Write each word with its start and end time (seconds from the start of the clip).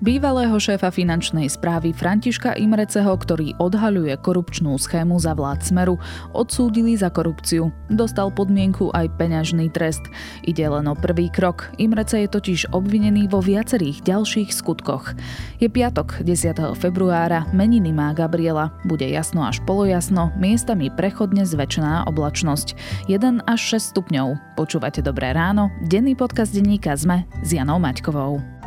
Bývalého 0.00 0.56
šéfa 0.56 0.88
finančnej 0.88 1.44
správy 1.52 1.92
Františka 1.92 2.56
Imreceho, 2.56 3.12
ktorý 3.12 3.52
odhaľuje 3.60 4.16
korupčnú 4.24 4.72
schému 4.80 5.20
za 5.20 5.36
vlád 5.36 5.60
Smeru, 5.60 6.00
odsúdili 6.32 6.96
za 6.96 7.12
korupciu. 7.12 7.68
Dostal 7.92 8.32
podmienku 8.32 8.88
aj 8.96 9.12
peňažný 9.20 9.68
trest. 9.68 10.00
Ide 10.48 10.72
len 10.72 10.88
o 10.88 10.96
prvý 10.96 11.28
krok. 11.28 11.68
Imrece 11.76 12.24
je 12.24 12.32
totiž 12.32 12.72
obvinený 12.72 13.28
vo 13.28 13.44
viacerých 13.44 14.00
ďalších 14.00 14.48
skutkoch. 14.48 15.12
Je 15.60 15.68
piatok, 15.68 16.24
10. 16.24 16.80
februára, 16.80 17.44
meniny 17.52 17.92
má 17.92 18.16
Gabriela. 18.16 18.72
Bude 18.88 19.04
jasno 19.04 19.44
až 19.44 19.60
polojasno, 19.68 20.32
miestami 20.40 20.88
prechodne 20.88 21.44
zväčšená 21.44 22.08
oblačnosť. 22.08 22.72
1 23.12 23.44
až 23.44 23.60
6 23.76 23.92
stupňov. 23.92 24.56
Počúvate 24.56 25.04
Dobré 25.04 25.36
ráno, 25.36 25.68
denný 25.92 26.16
podcast 26.16 26.56
denníka 26.56 26.96
ZME 26.96 27.28
s 27.44 27.52
Janou 27.52 27.76
Maťkovou. 27.76 28.59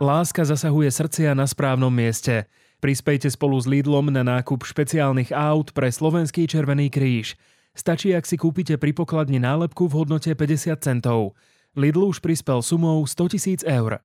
Láska 0.00 0.48
zasahuje 0.48 0.88
srdcia 0.88 1.36
na 1.36 1.44
správnom 1.44 1.92
mieste. 1.92 2.48
Prispejte 2.80 3.28
spolu 3.28 3.60
s 3.60 3.68
Lidlom 3.68 4.08
na 4.08 4.24
nákup 4.24 4.64
špeciálnych 4.64 5.28
aut 5.28 5.76
pre 5.76 5.92
Slovenský 5.92 6.48
Červený 6.48 6.88
kríž. 6.88 7.36
Stačí, 7.76 8.16
ak 8.16 8.24
si 8.24 8.40
kúpite 8.40 8.80
pri 8.80 8.96
pokladni 8.96 9.36
nálepku 9.36 9.92
v 9.92 10.00
hodnote 10.00 10.32
50 10.32 10.72
centov. 10.80 11.36
Lidl 11.76 12.08
už 12.08 12.24
prispel 12.24 12.64
sumou 12.64 13.04
100 13.04 13.36
tisíc 13.36 13.60
eur. 13.60 14.00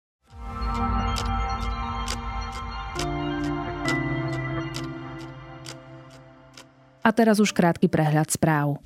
A 7.00 7.10
teraz 7.16 7.40
už 7.40 7.56
krátky 7.56 7.88
prehľad 7.88 8.36
správ. 8.36 8.84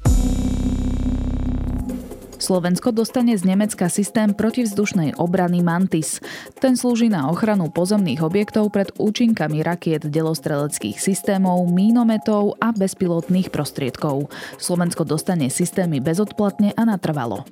Slovensko 2.40 2.96
dostane 2.96 3.36
z 3.36 3.44
Nemecka 3.44 3.92
systém 3.92 4.32
protivzdušnej 4.32 5.20
obrany 5.20 5.60
Mantis. 5.60 6.24
Ten 6.64 6.80
slúži 6.80 7.12
na 7.12 7.28
ochranu 7.28 7.68
pozemných 7.68 8.24
objektov 8.24 8.72
pred 8.72 8.96
účinkami 8.96 9.60
rakiet 9.60 10.08
delostreleckých 10.08 10.96
systémov, 11.04 11.68
mínometov 11.68 12.56
a 12.64 12.72
bezpilotných 12.72 13.52
prostriedkov. 13.52 14.32
Slovensko 14.56 15.04
dostane 15.04 15.52
systémy 15.52 16.00
bezodplatne 16.00 16.72
a 16.80 16.88
natrvalo. 16.88 17.44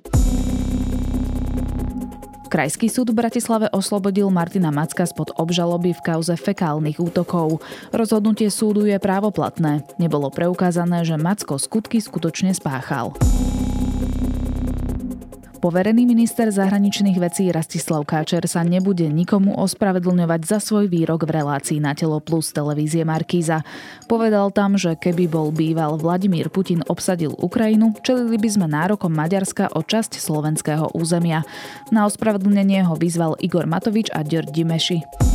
Krajský 2.47 2.87
súd 2.87 3.11
v 3.11 3.27
Bratislave 3.27 3.67
oslobodil 3.75 4.31
Martina 4.31 4.71
Macka 4.71 5.03
spod 5.03 5.35
obžaloby 5.35 5.91
v 5.99 5.99
kauze 5.99 6.31
fekálnych 6.39 6.95
útokov. 6.95 7.59
Rozhodnutie 7.91 8.47
súdu 8.47 8.87
je 8.87 8.95
právoplatné. 9.03 9.83
Nebolo 9.99 10.31
preukázané, 10.31 11.03
že 11.03 11.19
Macko 11.19 11.59
skutky 11.59 11.99
skutočne 11.99 12.55
spáchal. 12.55 13.11
Poverený 15.57 16.05
minister 16.05 16.53
zahraničných 16.53 17.17
vecí 17.17 17.49
Rastislav 17.49 18.05
Káčer 18.05 18.45
sa 18.45 18.61
nebude 18.61 19.09
nikomu 19.09 19.57
ospravedlňovať 19.57 20.41
za 20.45 20.61
svoj 20.61 20.85
výrok 20.85 21.25
v 21.25 21.41
relácii 21.41 21.81
na 21.81 21.97
Telo 21.97 22.21
Plus 22.21 22.53
televízie 22.53 23.01
Markíza. 23.01 23.65
Povedal 24.05 24.53
tam, 24.53 24.77
že 24.77 24.93
keby 24.93 25.25
bol 25.25 25.49
býval 25.49 25.97
Vladimír 25.97 26.53
Putin 26.53 26.85
obsadil 26.85 27.33
Ukrajinu, 27.33 27.97
čelili 28.05 28.37
by 28.37 28.49
sme 28.53 28.67
nárokom 28.69 29.09
Maďarska 29.09 29.73
o 29.73 29.81
časť 29.81 30.21
slovenského 30.21 30.93
územia. 30.93 31.41
Na 31.89 32.05
ospravedlnenie 32.05 32.85
ho 32.85 32.93
vyzval 32.93 33.33
Igor 33.41 33.65
Matovič 33.65 34.13
a 34.13 34.21
Ďor 34.21 34.53
Dimeši. 34.53 35.26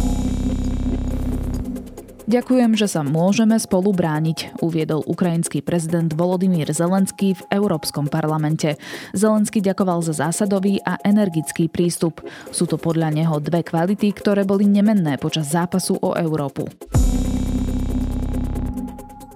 Ďakujem, 2.33 2.81
že 2.81 2.89
sa 2.89 3.05
môžeme 3.05 3.61
spolu 3.61 3.93
brániť, 3.93 4.65
uviedol 4.65 5.05
ukrajinský 5.05 5.61
prezident 5.61 6.09
Volodymyr 6.09 6.65
Zelenský 6.73 7.37
v 7.37 7.43
Európskom 7.53 8.09
parlamente. 8.09 8.81
Zelenský 9.13 9.61
ďakoval 9.61 10.01
za 10.01 10.17
zásadový 10.17 10.81
a 10.81 10.97
energický 11.05 11.69
prístup. 11.69 12.25
Sú 12.49 12.65
to 12.65 12.81
podľa 12.81 13.13
neho 13.13 13.37
dve 13.37 13.61
kvality, 13.61 14.17
ktoré 14.17 14.49
boli 14.49 14.65
nemenné 14.65 15.21
počas 15.21 15.53
zápasu 15.53 16.01
o 16.01 16.17
Európu. 16.17 16.73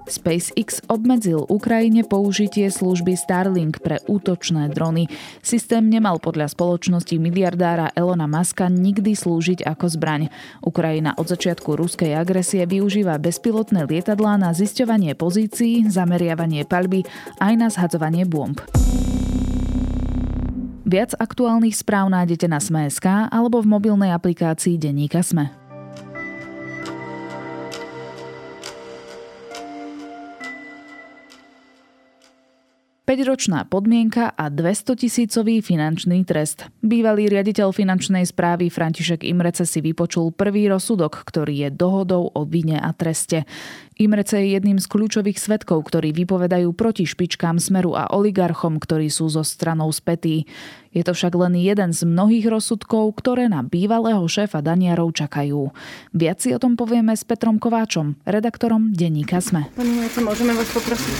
SpaceX 0.07 0.81
obmedzil 0.87 1.43
Ukrajine 1.45 2.07
použitie 2.07 2.71
služby 2.71 3.19
Starlink 3.19 3.83
pre 3.83 3.99
útočné 4.07 4.71
drony. 4.71 5.11
Systém 5.43 5.85
nemal 5.91 6.23
podľa 6.23 6.51
spoločnosti 6.51 7.15
miliardára 7.19 7.91
Elona 7.93 8.25
Muska 8.25 8.71
nikdy 8.71 9.13
slúžiť 9.13 9.67
ako 9.67 9.85
zbraň. 9.91 10.31
Ukrajina 10.63 11.13
od 11.19 11.27
začiatku 11.27 11.75
ruskej 11.75 12.15
agresie 12.15 12.63
využíva 12.63 13.19
bezpilotné 13.19 13.83
lietadlá 13.83 14.39
na 14.39 14.55
zisťovanie 14.55 15.13
pozícií, 15.19 15.91
zameriavanie 15.91 16.63
palby 16.63 17.03
aj 17.43 17.53
na 17.59 17.67
zhadzovanie 17.67 18.23
bomb. 18.23 18.57
Viac 20.87 21.19
aktuálnych 21.19 21.75
správ 21.75 22.07
nájdete 22.07 22.47
na 22.47 22.63
Sme.sk 22.63 23.27
alebo 23.27 23.59
v 23.59 23.67
mobilnej 23.67 24.15
aplikácii 24.15 24.79
Denníka 24.79 25.19
Sme. 25.19 25.66
5-ročná 33.07 33.63
podmienka 33.71 34.35
a 34.35 34.51
200 34.51 34.99
tisícový 34.99 35.63
finančný 35.63 36.27
trest. 36.27 36.67
Bývalý 36.83 37.31
riaditeľ 37.31 37.71
finančnej 37.71 38.27
správy 38.27 38.67
František 38.67 39.23
Imrece 39.23 39.63
si 39.63 39.79
vypočul 39.79 40.35
prvý 40.35 40.67
rozsudok, 40.67 41.23
ktorý 41.23 41.55
je 41.55 41.69
dohodou 41.71 42.27
o 42.27 42.43
vine 42.43 42.75
a 42.75 42.91
treste. 42.91 43.47
Imrece 43.95 44.43
je 44.43 44.59
jedným 44.59 44.75
z 44.75 44.91
kľúčových 44.91 45.39
svetkov, 45.39 45.87
ktorí 45.87 46.11
vypovedajú 46.11 46.67
proti 46.75 47.07
špičkám 47.07 47.63
Smeru 47.63 47.95
a 47.95 48.11
oligarchom, 48.11 48.75
ktorí 48.75 49.07
sú 49.07 49.31
zo 49.31 49.47
stranou 49.47 49.87
spätí. 49.95 50.43
Je 50.97 51.05
to 51.05 51.13
však 51.13 51.37
len 51.37 51.53
jeden 51.53 51.93
z 51.93 52.09
mnohých 52.09 52.49
rozsudkov, 52.49 53.21
ktoré 53.21 53.45
na 53.45 53.61
bývalého 53.61 54.25
šéfa 54.25 54.65
Daniarov 54.65 55.13
čakajú. 55.13 55.69
Viac 56.09 56.41
si 56.41 56.49
o 56.49 56.57
tom 56.57 56.73
povieme 56.73 57.13
s 57.13 57.21
Petrom 57.21 57.61
Kováčom, 57.61 58.17
redaktorom 58.25 58.97
Denníka 58.97 59.37
Sme. 59.37 59.69
Pani 59.77 59.93
Majce, 59.93 60.25
môžeme 60.25 60.57
vás 60.57 60.65
poprosiť? 60.73 61.13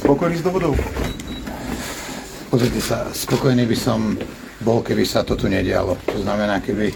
Spokojný 0.00 0.40
s 0.40 0.44
dohodou? 0.48 0.72
Pozrite 2.48 2.80
sa, 2.80 3.12
spokojný 3.12 3.68
by 3.68 3.76
som 3.76 4.16
bol, 4.64 4.80
keby 4.80 5.04
sa 5.04 5.20
to 5.20 5.36
tu 5.36 5.44
nedialo. 5.52 6.00
To 6.08 6.24
znamená, 6.24 6.64
keby 6.64 6.88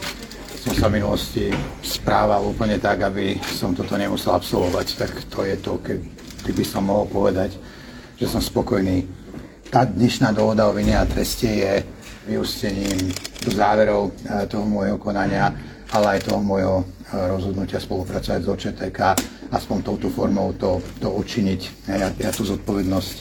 som 0.65 0.73
sa 0.73 0.89
v 0.89 0.97
minulosti 0.97 1.53
správal 1.85 2.41
úplne 2.41 2.81
tak, 2.81 3.05
aby 3.05 3.37
som 3.45 3.77
toto 3.77 4.01
nemusel 4.01 4.33
absolvovať, 4.33 4.87
tak 4.97 5.13
to 5.29 5.45
je 5.45 5.61
to, 5.61 5.77
keby 6.49 6.65
som 6.65 6.89
mohol 6.89 7.05
povedať, 7.05 7.53
že 8.17 8.33
som 8.33 8.41
spokojný. 8.41 9.21
Tá 9.73 9.89
dnešná 9.89 10.37
dohoda 10.37 10.69
o 10.69 10.77
vine 10.77 10.93
a 10.93 11.09
treste 11.09 11.49
je 11.49 11.81
vyústením 12.29 13.09
záverov 13.41 14.13
eh, 14.13 14.45
toho 14.45 14.69
môjho 14.69 15.01
konania, 15.01 15.49
ale 15.97 16.21
aj 16.21 16.29
toho 16.29 16.45
môjho 16.45 16.85
eh, 16.85 17.17
rozhodnutia 17.33 17.81
spolupracovať 17.81 18.41
s 18.45 18.49
OČTK, 18.53 19.01
aspoň 19.49 19.79
touto 19.81 20.13
formou 20.13 20.53
to, 20.53 20.77
to 21.01 21.09
učiniť. 21.09 21.89
Ja, 21.89 22.13
ja 22.13 22.31
tú 22.37 22.45
zodpovednosť 22.45 23.17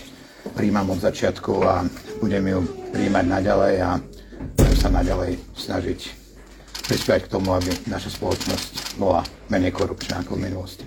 príjmam 0.52 0.92
od 0.92 1.00
začiatku 1.00 1.64
a 1.64 1.88
budem 2.20 2.44
ju 2.44 2.60
príjmať 2.92 3.26
naďalej 3.32 3.76
a 3.88 3.90
budem 4.60 4.76
sa 4.76 4.92
naďalej 4.92 5.40
snažiť 5.56 6.21
prispievať 6.86 7.28
k 7.28 7.32
tomu, 7.32 7.54
aby 7.54 7.70
naša 7.88 8.14
spoločnosť 8.14 8.98
bola 8.98 9.22
menej 9.48 9.72
korupčná 9.76 10.22
ako 10.26 10.38
v 10.38 10.42
minulosti. 10.50 10.86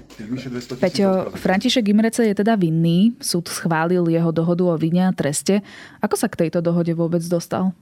Peťo, 0.79 1.35
František 1.35 1.85
Imrece 1.91 2.27
je 2.29 2.35
teda 2.35 2.59
vinný. 2.59 3.15
Súd 3.19 3.51
schválil 3.51 4.03
jeho 4.11 4.31
dohodu 4.31 4.63
o 4.69 4.75
vine 4.79 5.09
a 5.09 5.13
treste. 5.13 5.63
Ako 6.01 6.15
sa 6.15 6.31
k 6.31 6.47
tejto 6.47 6.61
dohode 6.61 6.93
vôbec 6.95 7.23
dostal? 7.27 7.75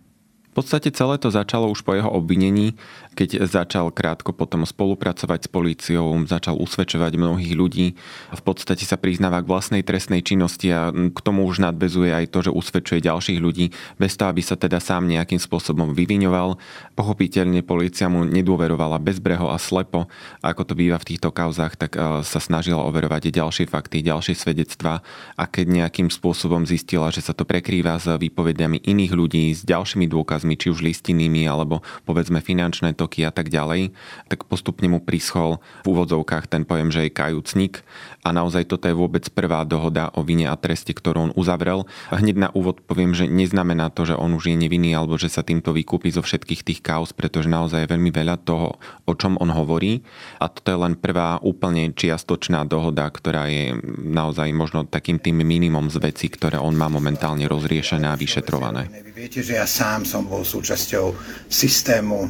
V 0.53 0.61
podstate 0.61 0.93
celé 0.93 1.17
to 1.17 1.33
začalo 1.33 1.73
už 1.73 1.81
po 1.81 1.97
jeho 1.97 2.13
obvinení, 2.13 2.77
keď 3.17 3.49
začal 3.49 3.89
krátko 3.89 4.37
potom 4.37 4.69
spolupracovať 4.69 5.45
s 5.45 5.49
políciou, 5.49 6.13
začal 6.29 6.61
usvedčovať 6.61 7.17
mnohých 7.17 7.57
ľudí. 7.57 7.97
V 8.37 8.43
podstate 8.45 8.85
sa 8.85 9.01
priznáva 9.01 9.41
k 9.41 9.49
vlastnej 9.49 9.81
trestnej 9.81 10.21
činnosti 10.21 10.69
a 10.69 10.93
k 10.93 11.19
tomu 11.25 11.49
už 11.49 11.65
nadvezuje 11.65 12.12
aj 12.12 12.29
to, 12.29 12.49
že 12.49 12.53
usvedčuje 12.53 13.00
ďalších 13.00 13.41
ľudí, 13.41 13.73
bez 13.97 14.17
toho, 14.17 14.29
aby 14.29 14.44
sa 14.44 14.56
teda 14.56 14.76
sám 14.76 15.09
nejakým 15.09 15.41
spôsobom 15.41 15.97
vyviňoval. 15.97 16.61
Pochopiteľne 17.00 17.65
polícia 17.65 18.12
mu 18.12 18.29
nedôverovala 18.29 19.00
bezbreho 19.00 19.49
a 19.49 19.56
slepo. 19.56 20.09
Ako 20.44 20.69
to 20.69 20.76
býva 20.76 21.00
v 21.00 21.17
týchto 21.17 21.32
kauzach, 21.32 21.81
tak 21.81 21.97
e, 21.97 22.21
sa 22.25 22.41
snažila 22.44 22.85
overovať 22.85 23.32
ďalšie 23.32 23.69
fakty, 23.73 24.05
ďalšie 24.05 24.37
svedectvá 24.37 25.00
a 25.37 25.44
keď 25.49 25.85
nejakým 25.85 26.12
spôsobom 26.12 26.69
zistila, 26.69 27.09
že 27.09 27.25
sa 27.25 27.32
to 27.32 27.49
prekrýva 27.49 27.97
s 27.97 28.09
výpovediami 28.09 28.85
iných 28.85 29.12
ľudí, 29.17 29.44
s 29.56 29.65
ďalšími 29.65 30.09
dôkazmi, 30.09 30.42
peniazmi, 30.43 30.59
či 30.59 30.75
už 30.75 30.83
listinnými, 30.83 31.47
alebo 31.47 31.87
povedzme 32.03 32.43
finančné 32.43 32.99
toky 32.99 33.23
a 33.23 33.31
tak 33.31 33.47
ďalej, 33.47 33.94
tak 34.27 34.50
postupne 34.50 34.91
mu 34.91 34.99
prischol 34.99 35.62
v 35.87 35.94
úvodzovkách 35.94 36.50
ten 36.50 36.67
pojem, 36.67 36.91
že 36.91 37.06
je 37.06 37.15
kajúcnik 37.15 37.87
a 38.27 38.35
naozaj 38.35 38.67
toto 38.67 38.91
je 38.91 38.99
vôbec 38.99 39.23
prvá 39.31 39.62
dohoda 39.62 40.11
o 40.19 40.27
vine 40.27 40.50
a 40.50 40.59
treste, 40.59 40.91
ktorú 40.91 41.31
on 41.31 41.33
uzavrel. 41.39 41.87
Hneď 42.11 42.37
na 42.37 42.49
úvod 42.50 42.83
poviem, 42.83 43.15
že 43.15 43.31
neznamená 43.31 43.94
to, 43.94 44.03
že 44.03 44.19
on 44.19 44.35
už 44.35 44.50
je 44.50 44.56
nevinný 44.59 44.99
alebo 44.99 45.15
že 45.15 45.31
sa 45.31 45.47
týmto 45.47 45.71
vykúpi 45.71 46.11
zo 46.11 46.27
všetkých 46.27 46.67
tých 46.67 46.81
kauz, 46.83 47.15
pretože 47.15 47.47
naozaj 47.47 47.87
je 47.87 47.93
veľmi 47.95 48.11
veľa 48.11 48.43
toho, 48.43 48.83
o 49.06 49.12
čom 49.15 49.38
on 49.38 49.55
hovorí 49.55 50.03
a 50.43 50.50
toto 50.50 50.75
je 50.75 50.79
len 50.79 50.99
prvá 50.99 51.38
úplne 51.43 51.95
čiastočná 51.95 52.67
dohoda, 52.67 53.06
ktorá 53.06 53.47
je 53.47 53.79
naozaj 54.03 54.50
možno 54.50 54.83
takým 54.87 55.23
tým 55.23 55.43
minimum 55.47 55.87
z 55.87 56.03
vecí, 56.03 56.27
ktoré 56.27 56.59
on 56.59 56.75
má 56.75 56.91
momentálne 56.91 57.47
rozriešené 57.47 58.11
a 58.11 58.19
vyšetrované. 58.19 58.91
Vy 59.12 59.12
viete, 59.15 59.41
že 59.45 59.61
ja 59.61 59.67
sám 59.69 60.09
som 60.09 60.25
bol 60.32 60.49
súčasťou 60.49 61.12
systému 61.52 62.25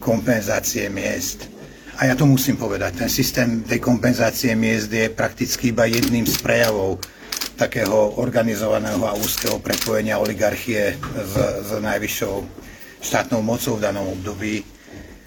kompenzácie 0.00 0.88
miest. 0.88 1.52
A 2.00 2.08
ja 2.08 2.16
to 2.16 2.24
musím 2.24 2.56
povedať, 2.56 3.04
ten 3.04 3.10
systém 3.12 3.60
tej 3.68 3.76
kompenzácie 3.76 4.56
miest 4.56 4.88
je 4.88 5.12
prakticky 5.12 5.76
iba 5.76 5.84
jedným 5.84 6.24
z 6.24 6.40
prejavov 6.40 6.96
takého 7.60 8.16
organizovaného 8.16 9.04
a 9.04 9.12
úzkeho 9.12 9.60
prepojenia 9.60 10.16
oligarchie 10.16 10.96
s, 10.96 11.34
s 11.36 11.70
najvyššou 11.76 12.34
štátnou 13.04 13.44
mocou 13.44 13.76
v 13.76 13.84
danom 13.84 14.08
období. 14.08 14.64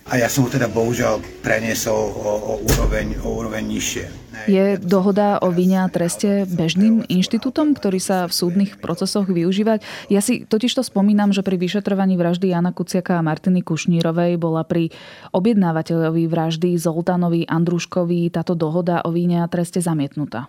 A 0.10 0.18
ja 0.18 0.28
som 0.28 0.46
ho 0.46 0.50
teda 0.50 0.66
bohužiaľ 0.66 1.22
preniesol 1.46 1.98
o, 1.98 2.32
o, 2.34 2.54
úroveň, 2.66 3.22
o 3.22 3.30
úroveň 3.38 3.62
nižšie. 3.62 4.25
Je 4.46 4.78
dohoda 4.78 5.42
o 5.42 5.50
vine 5.50 5.82
a 5.82 5.90
treste 5.90 6.46
bežným 6.46 7.02
inštitútom, 7.10 7.74
ktorý 7.74 7.98
sa 7.98 8.30
v 8.30 8.34
súdnych 8.34 8.78
procesoch 8.78 9.26
využívať? 9.26 9.82
Ja 10.14 10.22
si 10.22 10.46
totiž 10.46 10.70
to 10.78 10.84
spomínam, 10.86 11.34
že 11.34 11.42
pri 11.42 11.58
vyšetrovaní 11.58 12.14
vraždy 12.14 12.54
Jana 12.54 12.70
Kuciaka 12.70 13.18
a 13.18 13.26
Martiny 13.26 13.66
Kušnírovej 13.66 14.38
bola 14.38 14.62
pri 14.62 14.94
objednávateľovi 15.34 16.30
vraždy 16.30 16.78
Zoltánovi 16.78 17.50
Andruškovi 17.50 18.30
táto 18.30 18.54
dohoda 18.54 19.02
o 19.02 19.10
víne 19.10 19.42
a 19.42 19.50
treste 19.50 19.82
zamietnutá. 19.82 20.46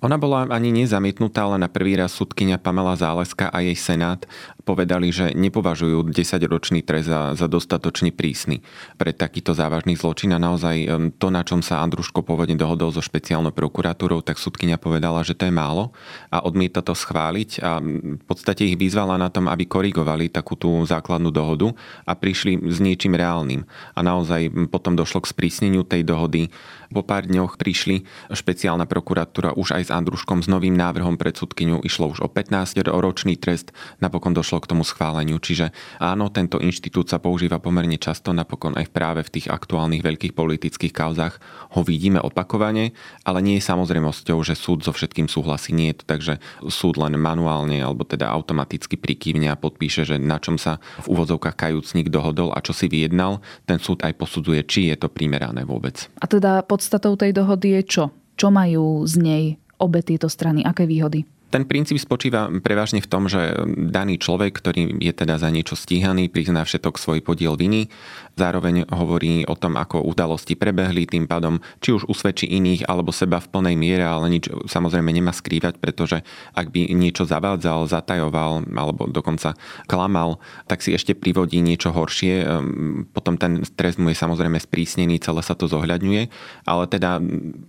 Ona 0.00 0.16
bola 0.16 0.48
ani 0.48 0.72
nezamietnutá, 0.72 1.44
ale 1.44 1.60
na 1.60 1.68
prvý 1.68 1.92
raz 1.92 2.16
sudkynia 2.16 2.56
Pamela 2.56 2.96
Záleska 2.96 3.52
a 3.52 3.60
jej 3.60 3.76
senát 3.76 4.24
povedali, 4.64 5.12
že 5.12 5.36
nepovažujú 5.36 6.08
10-ročný 6.08 6.80
trest 6.80 7.12
za, 7.12 7.36
za 7.36 7.46
dostatočne 7.50 8.08
prísny 8.08 8.64
pre 8.96 9.12
takýto 9.12 9.52
závažný 9.52 10.00
zločin 10.00 10.32
a 10.32 10.40
naozaj 10.40 10.88
to, 11.20 11.28
na 11.28 11.44
čom 11.44 11.60
sa 11.60 11.84
Andruško 11.84 12.24
pôvodne 12.24 12.56
dohodol 12.56 12.96
so 12.96 13.04
špeciálnou 13.04 13.52
prokuratúrou, 13.52 14.24
tak 14.24 14.40
sudkynia 14.40 14.80
povedala, 14.80 15.20
že 15.20 15.36
to 15.36 15.48
je 15.48 15.52
málo 15.52 15.92
a 16.32 16.40
odmieta 16.40 16.80
to 16.80 16.96
schváliť 16.96 17.50
a 17.60 17.84
v 17.84 18.24
podstate 18.24 18.72
ich 18.72 18.80
vyzvala 18.80 19.20
na 19.20 19.28
tom, 19.28 19.52
aby 19.52 19.68
korigovali 19.68 20.32
takú 20.32 20.56
tú 20.56 20.80
základnú 20.88 21.28
dohodu 21.28 21.76
a 22.08 22.16
prišli 22.16 22.56
s 22.72 22.80
niečím 22.80 23.20
reálnym. 23.20 23.68
A 23.92 24.00
naozaj 24.00 24.48
potom 24.72 24.96
došlo 24.96 25.20
k 25.20 25.30
sprísneniu 25.34 25.84
tej 25.84 26.08
dohody. 26.08 26.48
Po 26.90 27.06
pár 27.06 27.30
dňoch 27.30 27.54
prišli 27.54 28.02
špeciálna 28.34 28.82
prokuratúra 28.82 29.54
už 29.54 29.78
aj 29.78 29.82
s 29.86 29.94
Andruškom 29.94 30.42
s 30.42 30.50
novým 30.50 30.74
návrhom 30.74 31.14
pred 31.14 31.38
sudkyňu. 31.38 31.86
Išlo 31.86 32.10
už 32.10 32.26
o 32.26 32.28
15-ročný 32.28 33.38
trest, 33.38 33.70
napokon 34.02 34.34
došlo 34.34 34.58
k 34.58 34.74
tomu 34.74 34.82
schváleniu. 34.82 35.38
Čiže 35.38 35.70
áno, 36.02 36.34
tento 36.34 36.58
inštitút 36.58 37.06
sa 37.06 37.22
používa 37.22 37.62
pomerne 37.62 37.94
často, 37.94 38.34
napokon 38.34 38.74
aj 38.74 38.90
práve 38.90 39.22
v 39.22 39.38
tých 39.38 39.46
aktuálnych 39.46 40.02
veľkých 40.02 40.34
politických 40.34 40.90
kauzách 40.90 41.38
ho 41.78 41.80
vidíme 41.86 42.18
opakovane, 42.18 42.90
ale 43.22 43.38
nie 43.38 43.62
je 43.62 43.70
samozrejmosťou, 43.70 44.42
že 44.42 44.58
súd 44.58 44.82
so 44.82 44.90
všetkým 44.90 45.30
súhlasí. 45.30 45.70
Nie 45.70 45.94
je 45.94 46.02
to 46.02 46.04
tak, 46.10 46.20
že 46.26 46.42
súd 46.66 46.98
len 46.98 47.14
manuálne 47.14 47.78
alebo 47.78 48.02
teda 48.02 48.26
automaticky 48.34 48.98
prikývne 48.98 49.46
a 49.46 49.54
podpíše, 49.54 50.02
že 50.02 50.18
na 50.18 50.42
čom 50.42 50.58
sa 50.58 50.82
v 51.06 51.14
úvodzovkách 51.14 51.54
kajúcnik 51.54 52.10
dohodol 52.10 52.50
a 52.50 52.58
čo 52.58 52.74
si 52.74 52.90
vyjednal, 52.90 53.38
ten 53.62 53.78
súd 53.78 54.02
aj 54.02 54.18
posudzuje, 54.18 54.66
či 54.66 54.90
je 54.90 54.98
to 54.98 55.06
primerané 55.06 55.62
vôbec. 55.62 56.10
A 56.18 56.26
teda 56.26 56.66
podstatou 56.80 57.12
tej 57.12 57.36
dohody 57.36 57.76
je 57.76 57.82
čo? 57.84 58.04
Čo 58.40 58.48
majú 58.48 59.04
z 59.04 59.20
nej 59.20 59.44
obe 59.76 60.00
tieto 60.00 60.32
strany? 60.32 60.64
Aké 60.64 60.88
výhody? 60.88 61.28
Ten 61.50 61.66
princíp 61.66 61.98
spočíva 61.98 62.46
prevažne 62.62 63.02
v 63.02 63.10
tom, 63.10 63.26
že 63.26 63.58
daný 63.90 64.22
človek, 64.22 64.54
ktorý 64.54 65.02
je 65.02 65.10
teda 65.10 65.34
za 65.34 65.50
niečo 65.50 65.74
stíhaný, 65.74 66.30
prizná 66.30 66.62
všetok 66.62 66.94
svoj 66.94 67.18
podiel 67.26 67.58
viny, 67.58 67.90
zároveň 68.38 68.86
hovorí 68.88 69.42
o 69.50 69.58
tom, 69.58 69.74
ako 69.74 70.06
udalosti 70.06 70.54
prebehli, 70.54 71.10
tým 71.10 71.26
pádom 71.26 71.58
či 71.82 71.90
už 71.90 72.06
usvedčí 72.06 72.46
iných 72.46 72.86
alebo 72.86 73.10
seba 73.10 73.42
v 73.42 73.50
plnej 73.50 73.76
miere, 73.76 74.06
ale 74.06 74.30
nič 74.30 74.46
samozrejme 74.70 75.10
nemá 75.10 75.34
skrývať, 75.34 75.82
pretože 75.82 76.22
ak 76.54 76.70
by 76.70 76.94
niečo 76.94 77.26
zavádzal, 77.26 77.90
zatajoval 77.90 78.70
alebo 78.70 79.10
dokonca 79.10 79.58
klamal, 79.90 80.38
tak 80.70 80.80
si 80.80 80.94
ešte 80.94 81.18
privodí 81.18 81.58
niečo 81.58 81.90
horšie. 81.90 82.34
Ehm, 82.46 83.10
potom 83.10 83.34
ten 83.34 83.66
trest 83.74 83.98
mu 83.98 84.08
je 84.08 84.16
samozrejme 84.16 84.56
sprísnený, 84.56 85.18
celé 85.18 85.42
sa 85.42 85.58
to 85.58 85.66
zohľadňuje, 85.66 86.22
ale 86.64 86.84
teda 86.86 87.18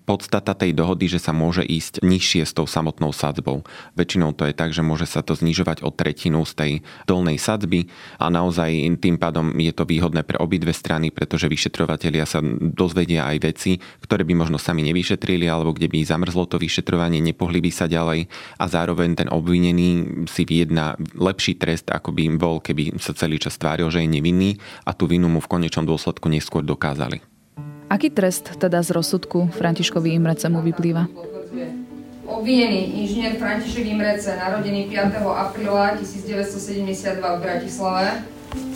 podstata 0.05 0.53
tej 0.53 0.77
dohody, 0.77 1.09
že 1.09 1.17
sa 1.17 1.33
môže 1.33 1.65
ísť 1.65 2.05
nižšie 2.05 2.45
s 2.45 2.53
tou 2.53 2.69
samotnou 2.69 3.09
sadzbou. 3.09 3.65
Väčšinou 3.95 4.33
to 4.35 4.47
je 4.47 4.53
tak, 4.55 4.71
že 4.71 4.85
môže 4.85 5.07
sa 5.07 5.21
to 5.21 5.35
znižovať 5.35 5.83
o 5.83 5.89
tretinu 5.91 6.43
z 6.47 6.53
tej 6.53 6.71
dolnej 7.05 7.37
sadzby 7.37 7.87
a 8.17 8.31
naozaj 8.31 8.69
tým 8.99 9.17
pádom 9.17 9.55
je 9.57 9.73
to 9.73 9.83
výhodné 9.87 10.23
pre 10.23 10.39
obidve 10.39 10.71
strany, 10.71 11.09
pretože 11.09 11.51
vyšetrovatelia 11.51 12.23
sa 12.23 12.39
dozvedia 12.59 13.27
aj 13.27 13.37
veci, 13.41 13.77
ktoré 14.03 14.23
by 14.27 14.33
možno 14.35 14.57
sami 14.61 14.85
nevyšetrili 14.87 15.47
alebo 15.47 15.75
kde 15.75 15.91
by 15.91 16.03
zamrzlo 16.03 16.47
to 16.47 16.61
vyšetrovanie, 16.61 17.23
nepohli 17.23 17.59
by 17.59 17.71
sa 17.71 17.85
ďalej 17.89 18.27
a 18.57 18.65
zároveň 18.67 19.17
ten 19.17 19.29
obvinený 19.31 20.25
si 20.27 20.43
vyjedná 20.45 20.95
lepší 21.15 21.57
trest, 21.57 21.89
ako 21.89 22.13
by 22.15 22.21
im 22.27 22.37
bol, 22.37 22.63
keby 22.63 22.97
sa 22.99 23.15
celý 23.15 23.41
čas 23.41 23.57
tváril, 23.57 23.89
že 23.91 24.03
je 24.03 24.09
nevinný 24.09 24.57
a 24.85 24.93
tú 24.95 25.05
vinu 25.09 25.27
mu 25.27 25.39
v 25.39 25.51
konečnom 25.51 25.85
dôsledku 25.85 26.27
neskôr 26.29 26.65
dokázali. 26.65 27.21
Aký 27.91 28.07
trest 28.07 28.55
teda 28.55 28.79
z 28.79 28.95
rozsudku 28.95 29.51
Františkovi 29.51 30.15
Imrecemu 30.15 30.63
vyplýva? 30.63 31.30
Obvinený 32.41 33.05
inžinier 33.05 33.37
František 33.37 33.85
Imrece, 33.85 34.33
narodený 34.33 34.89
5. 34.89 35.13
apríla 35.29 35.93
1972 36.01 37.21
v 37.21 37.37
Bratislave, 37.37 38.25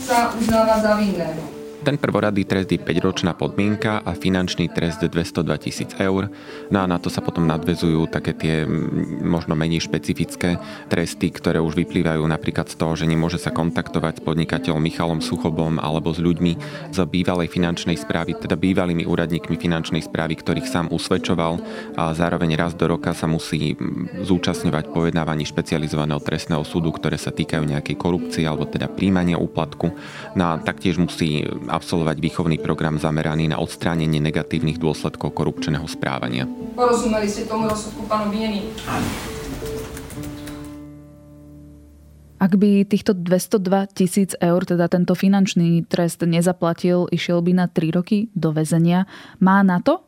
sa 0.06 0.30
uznáva 0.38 0.86
za 0.86 0.94
vinného. 1.02 1.55
Ten 1.86 2.02
prvoradý 2.02 2.50
trest 2.50 2.74
je 2.74 2.82
5-ročná 2.82 3.38
podmienka 3.38 4.02
a 4.02 4.18
finančný 4.18 4.74
trest 4.74 5.06
202 5.06 5.46
tisíc 5.62 5.94
eur. 6.02 6.34
No 6.74 6.82
a 6.82 6.90
na 6.90 6.98
to 6.98 7.14
sa 7.14 7.22
potom 7.22 7.46
nadvezujú 7.46 8.10
také 8.10 8.34
tie 8.34 8.66
možno 9.22 9.54
menej 9.54 9.86
špecifické 9.86 10.58
tresty, 10.90 11.30
ktoré 11.30 11.62
už 11.62 11.78
vyplývajú 11.78 12.26
napríklad 12.26 12.74
z 12.74 12.82
toho, 12.82 12.98
že 12.98 13.06
nemôže 13.06 13.38
sa 13.38 13.54
kontaktovať 13.54 14.18
s 14.18 14.26
podnikateľom 14.26 14.82
Michalom 14.82 15.22
Suchobom 15.22 15.78
alebo 15.78 16.10
s 16.10 16.18
ľuďmi 16.18 16.58
z 16.90 16.98
bývalej 17.06 17.54
finančnej 17.54 18.02
správy, 18.02 18.34
teda 18.34 18.58
bývalými 18.58 19.06
úradníkmi 19.06 19.54
finančnej 19.54 20.02
správy, 20.02 20.42
ktorých 20.42 20.66
sám 20.66 20.90
usvedčoval 20.90 21.62
a 22.02 22.10
zároveň 22.18 22.58
raz 22.58 22.74
do 22.74 22.90
roka 22.90 23.14
sa 23.14 23.30
musí 23.30 23.78
zúčastňovať 24.26 24.90
pojednávaní 24.90 25.46
špecializovaného 25.46 26.18
trestného 26.18 26.66
súdu, 26.66 26.90
ktoré 26.98 27.22
sa 27.22 27.30
týkajú 27.30 27.62
nejakej 27.62 27.94
korupcie 27.94 28.42
alebo 28.50 28.66
teda 28.66 28.90
príjmania 28.90 29.38
úplatku. 29.38 29.94
No 30.34 30.44
a 30.50 30.58
taktiež 30.58 30.98
musí 30.98 31.46
absolvovať 31.76 32.18
výchovný 32.24 32.58
program 32.64 32.96
zameraný 32.96 33.52
na 33.52 33.60
odstránenie 33.60 34.24
negatívnych 34.24 34.80
dôsledkov 34.80 35.36
korupčného 35.36 35.84
správania. 35.86 36.48
Porozumeli 36.74 37.28
ste 37.28 37.44
tomu 37.44 37.68
rozsudku, 37.68 38.08
pán 38.08 38.32
obvinený? 38.32 38.72
Ak 42.36 42.62
by 42.62 42.86
týchto 42.88 43.16
202 43.16 43.96
tisíc 43.96 44.32
eur, 44.38 44.62
teda 44.64 44.88
tento 44.88 45.18
finančný 45.18 45.88
trest 45.88 46.22
nezaplatil, 46.24 47.10
išiel 47.10 47.42
by 47.42 47.52
na 47.58 47.66
3 47.68 47.96
roky 47.96 48.30
do 48.36 48.54
väzenia. 48.54 49.10
Má 49.42 49.66
na 49.66 49.82
to? 49.82 50.06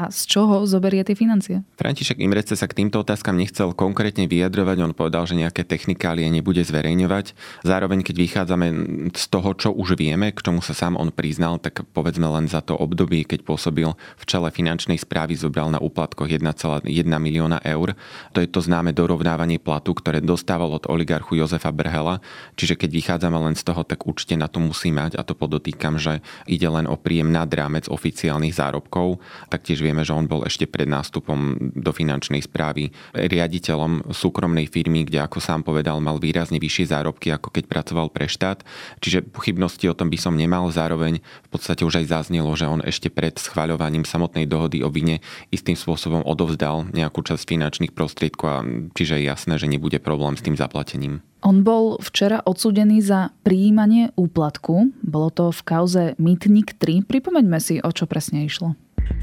A 0.00 0.08
z 0.08 0.20
čoho 0.28 0.64
zoberie 0.68 1.04
tie 1.04 1.12
financie? 1.16 1.60
František 1.76 2.20
Imrece 2.20 2.56
sa 2.56 2.64
k 2.64 2.80
týmto 2.80 3.04
otázkam 3.04 3.36
nechcel 3.36 3.72
konkrétne 3.76 4.24
vyjadrovať, 4.24 4.76
on 4.80 4.96
povedal, 4.96 5.26
že 5.26 5.36
nejaké 5.36 5.66
technikálie 5.66 6.24
nebude 6.30 6.64
zverejňovať. 6.64 7.36
Zároveň, 7.66 8.00
keď 8.00 8.16
vychádzame 8.16 8.66
z 9.10 9.24
toho, 9.28 9.50
čo 9.58 9.68
už 9.74 9.98
vieme, 9.98 10.30
k 10.30 10.40
čomu 10.40 10.62
sa 10.62 10.72
sám 10.76 10.94
on 10.94 11.10
priznal, 11.10 11.58
tak 11.58 11.82
povedzme 11.90 12.28
len 12.30 12.46
za 12.46 12.62
to 12.62 12.78
obdobie, 12.78 13.26
keď 13.26 13.42
pôsobil 13.42 13.90
v 13.92 14.24
čele 14.24 14.48
finančnej 14.54 14.96
správy, 14.96 15.34
zobral 15.34 15.68
na 15.74 15.82
úplatkoch 15.82 16.30
1,1 16.30 16.86
milióna 17.18 17.58
eur. 17.66 17.98
To 18.32 18.38
je 18.38 18.48
to 18.48 18.62
známe 18.62 18.94
dorovnávanie 18.94 19.58
platu, 19.58 19.92
ktoré 19.92 20.22
dostával 20.22 20.70
od 20.70 20.86
oligarchu 20.86 21.36
Jozefa 21.36 21.74
Brhela. 21.74 22.22
Čiže 22.54 22.78
keď 22.78 22.90
vychádzame 22.94 23.36
len 23.50 23.54
z 23.58 23.66
toho, 23.66 23.82
tak 23.82 24.06
určite 24.06 24.38
na 24.38 24.46
to 24.46 24.62
musí 24.62 24.94
mať 24.94 25.18
a 25.18 25.26
to 25.26 25.34
podotýkam, 25.34 25.98
že 25.98 26.22
ide 26.46 26.68
len 26.70 26.86
o 26.86 26.94
príjem 26.94 27.28
nad 27.28 27.50
rámec 27.50 27.90
oficiálnych 27.90 28.54
zárobkov. 28.54 29.18
Taktiež 29.50 29.80
Taktiež 29.80 29.89
vieme, 29.90 30.06
že 30.06 30.14
on 30.14 30.30
bol 30.30 30.46
ešte 30.46 30.70
pred 30.70 30.86
nástupom 30.86 31.58
do 31.74 31.90
finančnej 31.90 32.46
správy 32.46 32.94
riaditeľom 33.10 34.14
súkromnej 34.14 34.70
firmy, 34.70 35.02
kde, 35.02 35.18
ako 35.26 35.42
sám 35.42 35.66
povedal, 35.66 35.98
mal 35.98 36.22
výrazne 36.22 36.62
vyššie 36.62 36.94
zárobky, 36.94 37.34
ako 37.34 37.50
keď 37.50 37.66
pracoval 37.66 38.06
pre 38.14 38.30
štát. 38.30 38.62
Čiže 39.02 39.26
pochybnosti 39.26 39.90
o 39.90 39.98
tom 39.98 40.06
by 40.06 40.18
som 40.22 40.38
nemal. 40.38 40.70
Zároveň 40.70 41.18
v 41.18 41.48
podstate 41.50 41.82
už 41.82 42.06
aj 42.06 42.22
zaznelo, 42.22 42.54
že 42.54 42.70
on 42.70 42.86
ešte 42.86 43.10
pred 43.10 43.34
schváľovaním 43.34 44.06
samotnej 44.06 44.46
dohody 44.46 44.86
o 44.86 44.88
vine 44.94 45.18
istým 45.50 45.74
spôsobom 45.74 46.22
odovzdal 46.22 46.86
nejakú 46.94 47.26
časť 47.26 47.42
finančných 47.42 47.90
prostriedkov 47.90 48.46
a 48.46 48.62
čiže 48.94 49.18
je 49.18 49.26
jasné, 49.26 49.58
že 49.58 49.66
nebude 49.66 49.98
problém 49.98 50.38
s 50.38 50.46
tým 50.46 50.54
zaplatením. 50.54 51.26
On 51.40 51.64
bol 51.64 51.96
včera 52.04 52.44
odsudený 52.44 53.00
za 53.00 53.32
prijímanie 53.40 54.12
úplatku. 54.12 54.92
Bolo 55.00 55.32
to 55.32 55.48
v 55.48 55.60
kauze 55.64 56.04
Mytnik 56.20 56.76
3. 56.76 57.08
Pripomeňme 57.08 57.56
si, 57.56 57.80
o 57.80 57.88
čo 57.88 58.04
presne 58.04 58.44
išlo. 58.44 58.76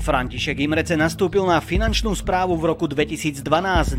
František 0.08 0.63
Imrece 0.63 0.96
nastúpil 0.96 1.44
na 1.44 1.60
finančnú 1.60 2.15
správu 2.15 2.56
v 2.56 2.72
roku 2.72 2.88
2012. 2.88 3.44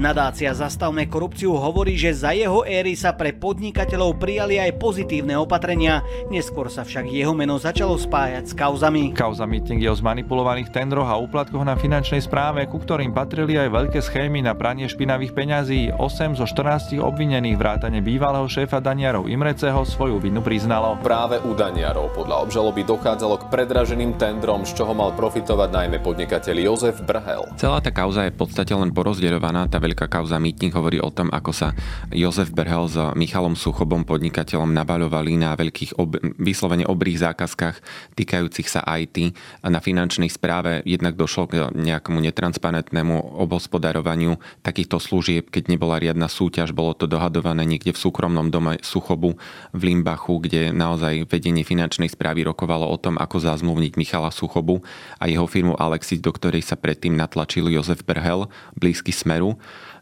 Nadácia 0.01 0.49
Zastavme 0.57 1.05
korupciu 1.05 1.53
hovorí, 1.53 2.01
že 2.01 2.17
za 2.17 2.33
jeho 2.33 2.65
éry 2.65 2.97
sa 2.97 3.13
pre 3.13 3.37
podnikateľov 3.37 4.17
prijali 4.17 4.57
aj 4.57 4.81
pozitívne 4.81 5.37
opatrenia. 5.37 6.01
Neskôr 6.33 6.73
sa 6.73 6.89
však 6.89 7.13
jeho 7.13 7.37
meno 7.37 7.61
začalo 7.61 8.01
spájať 8.01 8.45
s 8.49 8.57
kauzami. 8.57 9.13
Kauza 9.13 9.45
meeting 9.45 9.85
je 9.85 9.93
o 9.93 10.01
zmanipulovaných 10.01 10.73
tendroch 10.73 11.13
a 11.13 11.21
úplatkoch 11.21 11.61
na 11.61 11.77
finančnej 11.77 12.25
správe, 12.25 12.65
ku 12.65 12.81
ktorým 12.81 13.13
patrili 13.13 13.61
aj 13.61 13.69
veľké 13.69 14.01
schémy 14.01 14.41
na 14.41 14.57
pranie 14.57 14.89
špinavých 14.89 15.37
peňazí. 15.37 15.93
8 15.93 16.41
zo 16.41 16.49
14 16.49 17.05
obvinených 17.05 17.61
vrátane 17.61 18.01
bývalého 18.01 18.49
šéfa 18.49 18.81
Daniarov 18.81 19.29
Imreceho 19.29 19.85
svoju 19.85 20.17
vinu 20.25 20.41
priznalo. 20.41 20.97
Práve 21.05 21.37
u 21.45 21.53
Daniarov 21.53 22.17
podľa 22.17 22.49
obžaloby 22.49 22.81
dochádzalo 22.89 23.45
k 23.45 23.49
predraženým 23.53 24.17
tendrom, 24.17 24.65
z 24.65 24.73
čoho 24.73 24.97
mal 24.97 25.13
profitovať 25.13 25.69
najmä 25.79 26.03
podnikateľ 26.03 26.57
Jozef 26.59 26.99
Brhel. 27.07 27.47
Celá 27.55 27.79
tá 27.79 27.95
kauza 27.95 28.27
je 28.27 28.35
v 28.35 28.39
podstate 28.43 28.75
len 28.75 28.91
porozdeľovaná. 28.91 29.71
Tá 29.71 29.79
veľká 29.79 30.11
kauza 30.11 30.35
Mýtnik 30.43 30.75
hovorí 30.75 30.99
o 30.99 31.07
tom, 31.15 31.31
ako 31.31 31.55
sa 31.55 31.71
Jozef 32.11 32.51
Brhel 32.51 32.91
s 32.91 32.99
Michalom 33.15 33.55
Suchobom, 33.55 34.03
podnikateľom, 34.03 34.75
nabaľovali 34.75 35.39
na 35.39 35.55
veľkých, 35.55 35.95
ob, 36.03 36.19
vyslovene 36.43 36.83
obrých 36.83 37.31
zákazkách 37.31 37.77
týkajúcich 38.19 38.67
sa 38.67 38.83
IT. 38.99 39.31
Na 39.63 39.79
finančnej 39.79 40.27
správe 40.27 40.83
jednak 40.83 41.15
došlo 41.15 41.47
k 41.47 41.71
nejakému 41.71 42.27
netransparentnému 42.27 43.39
obospodarovaniu 43.39 44.35
takýchto 44.67 44.99
služieb, 44.99 45.47
keď 45.47 45.71
nebola 45.71 46.03
riadna 46.03 46.27
súťaž, 46.27 46.75
bolo 46.75 46.99
to 46.99 47.07
dohadované 47.07 47.63
niekde 47.63 47.95
v 47.95 48.03
súkromnom 48.03 48.51
dome 48.51 48.83
Suchobu 48.83 49.39
v 49.71 49.81
Limbachu, 49.95 50.43
kde 50.43 50.75
naozaj 50.75 51.31
vedenie 51.31 51.63
finančnej 51.63 52.11
správy 52.11 52.43
rokovalo 52.43 52.91
o 52.91 52.99
tom, 52.99 53.15
ako 53.15 53.47
zazmluvniť 53.47 53.95
Michala 53.95 54.35
Suchobu 54.35 54.83
a 55.23 55.31
jeho 55.31 55.47
firmu 55.59 55.75
Alexis, 55.75 56.23
do 56.23 56.31
ktorej 56.31 56.63
sa 56.63 56.79
predtým 56.79 57.19
natlačil 57.19 57.67
Jozef 57.67 58.07
Brhel, 58.07 58.47
blízky 58.79 59.11
Smeru. 59.11 59.59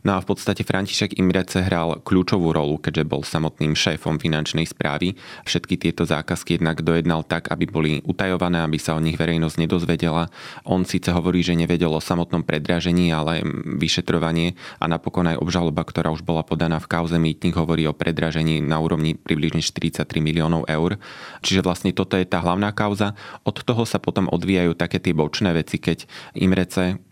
No 0.06 0.14
a 0.14 0.22
v 0.22 0.30
podstate 0.30 0.62
František 0.62 1.18
Imrece 1.18 1.66
hral 1.66 1.98
kľúčovú 1.98 2.54
rolu, 2.54 2.78
keďže 2.78 3.10
bol 3.10 3.26
samotným 3.26 3.75
šéfom 3.75 4.22
finančnej 4.22 4.62
správy. 4.62 5.18
Všetky 5.42 5.75
tieto 5.82 6.06
zákazky 6.06 6.62
jednak 6.62 6.86
dojednal 6.86 7.26
tak, 7.26 7.50
aby 7.50 7.66
boli 7.66 7.98
utajované, 8.06 8.62
aby 8.62 8.78
sa 8.78 8.94
o 8.94 9.02
nich 9.02 9.18
verejnosť 9.18 9.58
nedozvedela. 9.58 10.30
On 10.62 10.86
síce 10.86 11.10
hovorí, 11.10 11.42
že 11.42 11.58
nevedel 11.58 11.90
o 11.90 11.98
samotnom 11.98 12.46
predražení, 12.46 13.10
ale 13.10 13.42
vyšetrovanie 13.66 14.54
a 14.78 14.86
napokon 14.86 15.26
aj 15.26 15.42
obžaloba, 15.42 15.82
ktorá 15.82 16.14
už 16.14 16.22
bola 16.22 16.46
podaná 16.46 16.78
v 16.78 16.86
kauze 16.86 17.18
Mýtnik, 17.18 17.58
hovorí 17.58 17.90
o 17.90 17.96
predražení 17.96 18.62
na 18.62 18.78
úrovni 18.78 19.18
približne 19.18 19.58
43 19.58 20.06
miliónov 20.22 20.70
eur. 20.70 21.02
Čiže 21.42 21.66
vlastne 21.66 21.90
toto 21.90 22.14
je 22.14 22.30
tá 22.30 22.38
hlavná 22.38 22.70
kauza. 22.70 23.18
Od 23.42 23.58
toho 23.58 23.82
sa 23.82 23.98
potom 23.98 24.30
odvíjajú 24.30 24.78
také 24.78 25.02
tie 25.02 25.10
bočné 25.10 25.50
veci, 25.50 25.82
keď 25.82 26.06
Imrece 26.38 27.02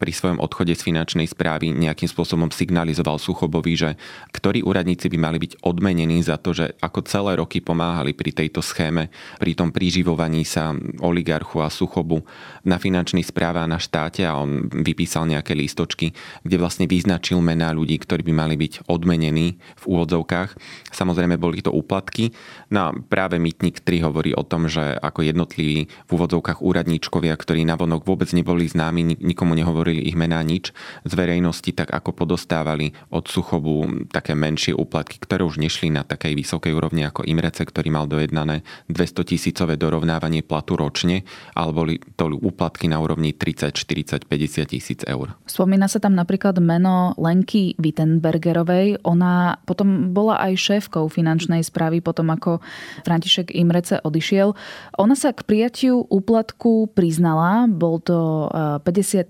pri 0.00 0.16
svojom 0.16 0.40
odchode 0.40 0.72
z 0.72 0.80
finančnej 0.80 1.28
správy 1.28 1.76
nejakým 1.76 2.08
spôsobom 2.08 2.48
signalizoval 2.48 3.20
Suchobovi, 3.20 3.76
že 3.76 3.90
ktorí 4.32 4.64
úradníci 4.64 5.12
by 5.12 5.18
mali 5.20 5.36
byť 5.36 5.60
odmenení 5.60 6.24
za 6.24 6.40
to, 6.40 6.56
že 6.56 6.72
ako 6.80 7.04
celé 7.04 7.36
roky 7.36 7.60
pomáhali 7.60 8.16
pri 8.16 8.32
tejto 8.32 8.64
schéme, 8.64 9.12
pri 9.36 9.52
tom 9.52 9.68
priživovaní 9.68 10.48
sa 10.48 10.72
oligarchu 11.04 11.60
a 11.60 11.68
Suchobu 11.68 12.24
na 12.64 12.80
finančnej 12.80 13.20
správe 13.20 13.60
a 13.60 13.68
na 13.68 13.76
štáte 13.76 14.24
a 14.24 14.40
on 14.40 14.72
vypísal 14.72 15.28
nejaké 15.28 15.52
lístočky, 15.52 16.16
kde 16.48 16.56
vlastne 16.56 16.88
vyznačil 16.88 17.44
mená 17.44 17.68
ľudí, 17.76 18.00
ktorí 18.00 18.24
by 18.24 18.32
mali 18.32 18.56
byť 18.56 18.88
odmenení 18.88 19.60
v 19.76 19.84
úvodzovkách. 19.84 20.56
Samozrejme 20.96 21.36
boli 21.36 21.60
to 21.60 21.68
úplatky. 21.68 22.32
No 22.72 22.96
práve 23.12 23.36
Mytnik 23.36 23.84
3 23.84 24.08
hovorí 24.08 24.32
o 24.32 24.48
tom, 24.48 24.64
že 24.64 24.96
ako 24.96 25.28
jednotliví 25.28 25.92
v 25.92 26.10
úvodzovkách 26.10 26.64
úradníčkovia, 26.64 27.36
ktorí 27.36 27.68
navonok 27.68 28.08
vôbec 28.08 28.32
neboli 28.32 28.64
známi, 28.64 29.20
nikomu 29.20 29.52
nehovorili 29.52 29.89
ich 29.98 30.14
mená 30.14 30.38
nič 30.46 30.70
z 31.02 31.12
verejnosti, 31.18 31.74
tak 31.74 31.90
ako 31.90 32.14
podostávali 32.14 32.94
od 33.10 33.26
Suchobu 33.26 34.06
také 34.14 34.38
menšie 34.38 34.76
úplatky, 34.76 35.18
ktoré 35.18 35.42
už 35.42 35.58
nešli 35.58 35.90
na 35.90 36.06
takej 36.06 36.38
vysokej 36.38 36.70
úrovni 36.70 37.02
ako 37.02 37.26
Imrece, 37.26 37.66
ktorý 37.66 37.90
mal 37.90 38.06
dojednané 38.06 38.62
200 38.86 39.26
tisícové 39.26 39.74
dorovnávanie 39.80 40.46
platu 40.46 40.78
ročne, 40.78 41.26
ale 41.56 41.70
boli 41.74 41.94
to 42.14 42.30
úplatky 42.30 42.86
na 42.86 43.00
úrovni 43.00 43.34
30, 43.34 43.74
40, 43.74 44.26
50 44.26 44.66
tisíc 44.70 45.00
eur. 45.08 45.34
Spomína 45.48 45.90
sa 45.90 45.98
tam 45.98 46.14
napríklad 46.14 46.58
meno 46.62 47.16
Lenky 47.16 47.74
Wittenbergerovej. 47.80 49.02
Ona 49.06 49.60
potom 49.64 50.12
bola 50.12 50.38
aj 50.42 50.58
šéfkou 50.58 51.08
finančnej 51.08 51.64
správy 51.64 52.04
potom, 52.04 52.28
ako 52.30 52.60
František 53.04 53.54
Imrece 53.56 53.98
odišiel. 54.02 54.54
Ona 54.98 55.14
sa 55.16 55.32
k 55.32 55.46
prijatiu 55.46 56.04
úplatku 56.06 56.92
priznala. 56.92 57.70
Bol 57.70 58.02
to 58.02 58.50
50 58.50 58.82
eh, 58.84 59.24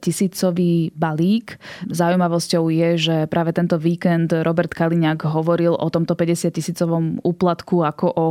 tisícový 0.51 0.91
balík. 0.95 1.59
Zaujímavosťou 1.91 2.69
je, 2.71 2.89
že 2.99 3.17
práve 3.31 3.55
tento 3.55 3.79
víkend 3.79 4.35
Robert 4.43 4.75
Kaliňák 4.75 5.23
hovoril 5.31 5.75
o 5.75 5.89
tomto 5.91 6.15
50 6.19 6.51
tisícovom 6.51 7.05
úplatku 7.23 7.87
ako 7.87 8.07
o 8.11 8.27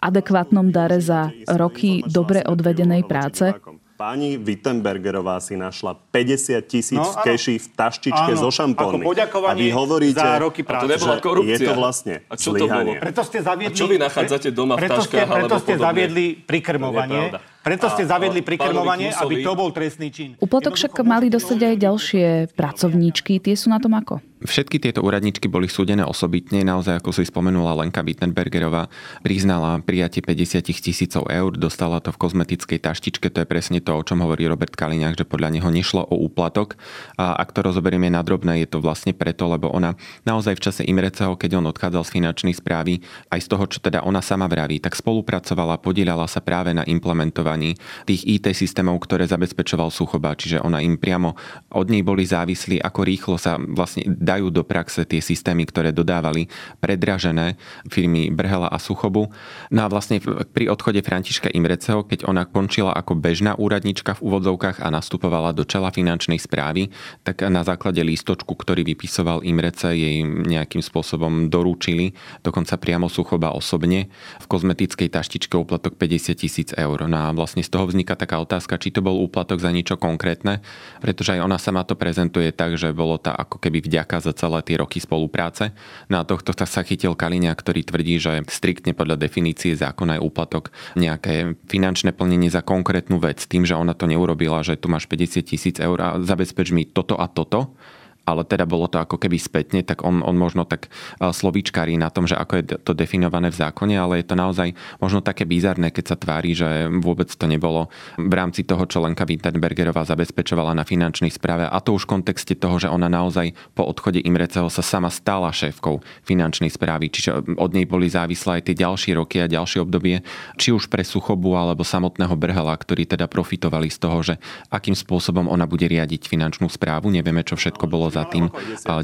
adekvátnom 0.00 0.70
dare 0.70 1.02
za 1.02 1.30
roky 1.58 2.06
dobre 2.06 2.42
odvedenej 2.46 3.04
práce. 3.04 3.54
Pani 3.96 4.36
Wittenbergerová 4.36 5.40
si 5.40 5.56
našla 5.56 5.96
50 6.12 6.60
tisíc 6.68 7.00
no, 7.00 7.16
keši 7.24 7.56
v 7.56 7.66
taštičke 7.80 8.36
áno, 8.36 8.42
zo 8.44 8.50
šampónmi. 8.52 9.00
Ako 9.00 9.08
poďakovanie 9.08 9.56
a 9.56 9.64
vy 9.64 9.68
hovoríte, 9.72 10.20
za 10.20 10.36
roky 10.36 10.60
práce. 10.68 10.84
A 10.84 10.88
to 10.92 10.92
nebola 10.92 11.16
korupcia. 11.16 11.56
Je 11.56 11.58
to 11.64 11.72
vlastne 11.72 12.14
a 12.28 12.34
čo 12.36 12.52
to 12.52 12.68
bolo? 12.68 12.92
Preto 12.92 13.22
ste 13.24 13.38
zaviedli... 13.40 13.72
A 13.72 13.80
čo 13.80 13.88
vy 13.88 13.96
nachádzate 13.96 14.48
doma 14.52 14.76
v 14.76 14.84
taškách? 14.84 15.00
Preto 15.00 15.00
ste, 15.00 15.20
preto 15.24 15.56
ste 15.64 15.74
zaviedli 15.80 16.24
prikrmovanie 16.44 17.40
preto 17.66 17.90
ste 17.90 18.06
zaviedli 18.06 18.46
prikrmovanie, 18.46 19.10
aby 19.10 19.42
to 19.42 19.58
bol 19.58 19.74
trestný 19.74 20.14
čin. 20.14 20.38
Uplatok 20.38 20.78
však 20.78 21.02
mali 21.02 21.26
dostať 21.26 21.58
aj 21.58 21.76
ďalšie 21.82 22.26
pracovníčky. 22.54 23.42
Tie 23.42 23.58
sú 23.58 23.74
na 23.74 23.82
tom 23.82 23.98
ako? 23.98 24.22
Všetky 24.36 24.78
tieto 24.78 25.00
úradničky 25.00 25.48
boli 25.48 25.66
súdené 25.66 26.04
osobitne, 26.04 26.60
naozaj 26.60 27.00
ako 27.00 27.10
si 27.10 27.24
spomenula 27.24 27.72
Lenka 27.72 28.04
Wittenbergerová, 28.04 28.92
priznala 29.24 29.80
prijatie 29.80 30.20
50 30.20 30.60
tisícov 30.60 31.24
eur, 31.26 31.56
dostala 31.56 32.04
to 32.04 32.12
v 32.12 32.20
kozmetickej 32.20 32.84
taštičke, 32.84 33.32
to 33.32 33.42
je 33.42 33.48
presne 33.48 33.80
to, 33.80 33.96
o 33.96 34.04
čom 34.04 34.20
hovorí 34.20 34.44
Robert 34.44 34.76
Kaliňák, 34.76 35.16
že 35.16 35.24
podľa 35.24 35.56
neho 35.56 35.72
nešlo 35.72 36.04
o 36.04 36.20
úplatok. 36.20 36.76
A 37.16 37.32
ak 37.32 37.56
to 37.56 37.64
rozoberieme 37.64 38.12
na 38.12 38.20
drobné, 38.20 38.60
je 38.62 38.76
to 38.76 38.84
vlastne 38.84 39.16
preto, 39.16 39.48
lebo 39.48 39.72
ona 39.72 39.96
naozaj 40.28 40.60
v 40.60 40.64
čase 40.68 40.82
Imreceho, 40.84 41.32
keď 41.40 41.64
on 41.64 41.72
odchádzal 41.72 42.04
z 42.04 42.14
finančnej 42.20 42.54
správy, 42.54 43.00
aj 43.32 43.40
z 43.40 43.48
toho, 43.48 43.64
čo 43.64 43.80
teda 43.80 44.04
ona 44.04 44.20
sama 44.20 44.52
vraví, 44.52 44.84
tak 44.84 45.00
spolupracovala, 45.00 45.80
podielala 45.80 46.28
sa 46.28 46.44
práve 46.44 46.76
na 46.76 46.84
implementovaní 46.84 47.55
tých 48.04 48.22
IT 48.26 48.52
systémov, 48.52 49.00
ktoré 49.04 49.24
zabezpečoval 49.24 49.88
Suchoba, 49.88 50.36
čiže 50.36 50.60
ona 50.60 50.84
im 50.84 51.00
priamo 51.00 51.34
od 51.72 51.86
nej 51.88 52.04
boli 52.04 52.28
závislí, 52.28 52.82
ako 52.82 53.00
rýchlo 53.02 53.36
sa 53.40 53.56
vlastne 53.56 54.04
dajú 54.06 54.52
do 54.52 54.62
praxe 54.66 55.06
tie 55.08 55.22
systémy, 55.22 55.64
ktoré 55.64 55.90
dodávali 55.90 56.50
predražené 56.78 57.56
firmy 57.88 58.28
Brhela 58.28 58.68
a 58.68 58.76
Suchobu. 58.76 59.32
No 59.72 59.80
a 59.84 59.90
vlastne 59.90 60.20
pri 60.52 60.68
odchode 60.68 61.00
Františka 61.00 61.48
Imreceho, 61.52 62.04
keď 62.04 62.28
ona 62.28 62.44
končila 62.44 62.92
ako 62.92 63.16
bežná 63.16 63.56
úradnička 63.56 64.18
v 64.18 64.24
úvodzovkách 64.28 64.84
a 64.84 64.92
nastupovala 64.92 65.56
do 65.56 65.64
čela 65.64 65.88
finančnej 65.94 66.38
správy, 66.38 66.92
tak 67.22 67.46
na 67.46 67.62
základe 67.62 68.02
lístočku, 68.02 68.52
ktorý 68.52 68.82
vypisoval 68.84 69.46
Imrece, 69.46 69.94
jej 69.94 70.26
nejakým 70.26 70.82
spôsobom 70.82 71.48
dorúčili, 71.48 72.12
dokonca 72.42 72.76
priamo 72.80 73.06
Suchoba 73.06 73.54
osobne, 73.54 74.10
v 74.42 74.46
kozmetickej 74.46 75.08
taštičke 75.12 75.54
úplatok 75.54 75.94
50 75.94 76.36
tisíc 76.36 76.68
eur. 76.74 76.98
No 77.06 77.18
a 77.18 77.32
vlastne 77.46 77.62
z 77.62 77.70
toho 77.70 77.86
vzniká 77.86 78.18
taká 78.18 78.42
otázka, 78.42 78.74
či 78.82 78.90
to 78.90 79.06
bol 79.06 79.14
úplatok 79.22 79.62
za 79.62 79.70
niečo 79.70 79.94
konkrétne, 79.94 80.58
pretože 80.98 81.38
aj 81.38 81.46
ona 81.46 81.62
sama 81.62 81.86
to 81.86 81.94
prezentuje 81.94 82.50
tak, 82.50 82.74
že 82.74 82.90
bolo 82.90 83.22
to 83.22 83.30
ako 83.30 83.62
keby 83.62 83.86
vďaka 83.86 84.18
za 84.18 84.34
celé 84.34 84.66
tie 84.66 84.82
roky 84.82 84.98
spolupráce. 84.98 85.70
Na 86.10 86.26
no 86.26 86.26
tohto 86.26 86.50
sa 86.58 86.82
chytil 86.82 87.14
Kalinia, 87.14 87.54
ktorý 87.54 87.86
tvrdí, 87.86 88.18
že 88.18 88.42
striktne 88.50 88.98
podľa 88.98 89.22
definície 89.22 89.78
zákona 89.78 90.18
je 90.18 90.24
úplatok 90.26 90.74
nejaké 90.98 91.54
finančné 91.70 92.10
plnenie 92.10 92.50
za 92.50 92.66
konkrétnu 92.66 93.22
vec, 93.22 93.38
tým, 93.46 93.62
že 93.62 93.78
ona 93.78 93.94
to 93.94 94.10
neurobila, 94.10 94.66
že 94.66 94.74
tu 94.74 94.90
máš 94.90 95.06
50 95.06 95.46
tisíc 95.46 95.76
eur 95.78 95.98
a 96.02 96.18
zabezpeč 96.18 96.74
mi 96.74 96.82
toto 96.82 97.14
a 97.14 97.30
toto 97.30 97.78
ale 98.26 98.42
teda 98.42 98.66
bolo 98.66 98.90
to 98.90 98.98
ako 98.98 99.22
keby 99.22 99.38
spätne, 99.38 99.86
tak 99.86 100.02
on, 100.02 100.20
on 100.20 100.34
možno 100.34 100.66
tak 100.66 100.90
e, 100.90 101.30
slovíčkarí 101.30 101.94
na 101.94 102.10
tom, 102.10 102.26
že 102.26 102.34
ako 102.34 102.52
je 102.58 102.64
to 102.82 102.92
definované 102.92 103.54
v 103.54 103.56
zákone, 103.62 103.94
ale 103.94 104.20
je 104.20 104.26
to 104.26 104.34
naozaj 104.34 104.74
možno 104.98 105.22
také 105.22 105.46
bizarné, 105.46 105.94
keď 105.94 106.04
sa 106.12 106.16
tvári, 106.18 106.52
že 106.52 106.90
vôbec 106.90 107.30
to 107.30 107.46
nebolo 107.46 107.86
v 108.18 108.34
rámci 108.34 108.66
toho, 108.66 108.82
čo 108.90 108.98
Lenka 108.98 109.22
Wittenbergerová 109.22 110.02
zabezpečovala 110.02 110.74
na 110.74 110.82
finančnej 110.82 111.30
správe 111.30 111.70
a 111.70 111.78
to 111.78 111.94
už 111.94 112.10
v 112.10 112.18
kontexte 112.18 112.58
toho, 112.58 112.82
že 112.82 112.90
ona 112.90 113.06
naozaj 113.06 113.54
po 113.78 113.86
odchode 113.86 114.18
Imreceho 114.18 114.66
sa 114.66 114.82
sama 114.82 115.08
stala 115.08 115.54
šéfkou 115.54 116.02
finančnej 116.26 116.68
správy, 116.68 117.14
čiže 117.14 117.54
od 117.54 117.70
nej 117.70 117.86
boli 117.86 118.10
závislé 118.10 118.58
aj 118.58 118.62
tie 118.66 118.76
ďalšie 118.82 119.12
roky 119.14 119.38
a 119.38 119.46
ďalšie 119.46 119.86
obdobie, 119.86 120.26
či 120.58 120.74
už 120.74 120.90
pre 120.90 121.06
Suchobu 121.06 121.54
alebo 121.54 121.86
samotného 121.86 122.34
Brhela, 122.34 122.74
ktorí 122.74 123.06
teda 123.06 123.30
profitovali 123.30 123.86
z 123.86 123.98
toho, 124.02 124.18
že 124.26 124.34
akým 124.74 124.98
spôsobom 124.98 125.46
ona 125.46 125.70
bude 125.70 125.86
riadiť 125.86 126.26
finančnú 126.26 126.66
správu. 126.66 127.14
Nevieme, 127.14 127.46
čo 127.46 127.54
všetko 127.54 127.86
bolo 127.86 128.10
za 128.16 128.24
tým 128.24 128.44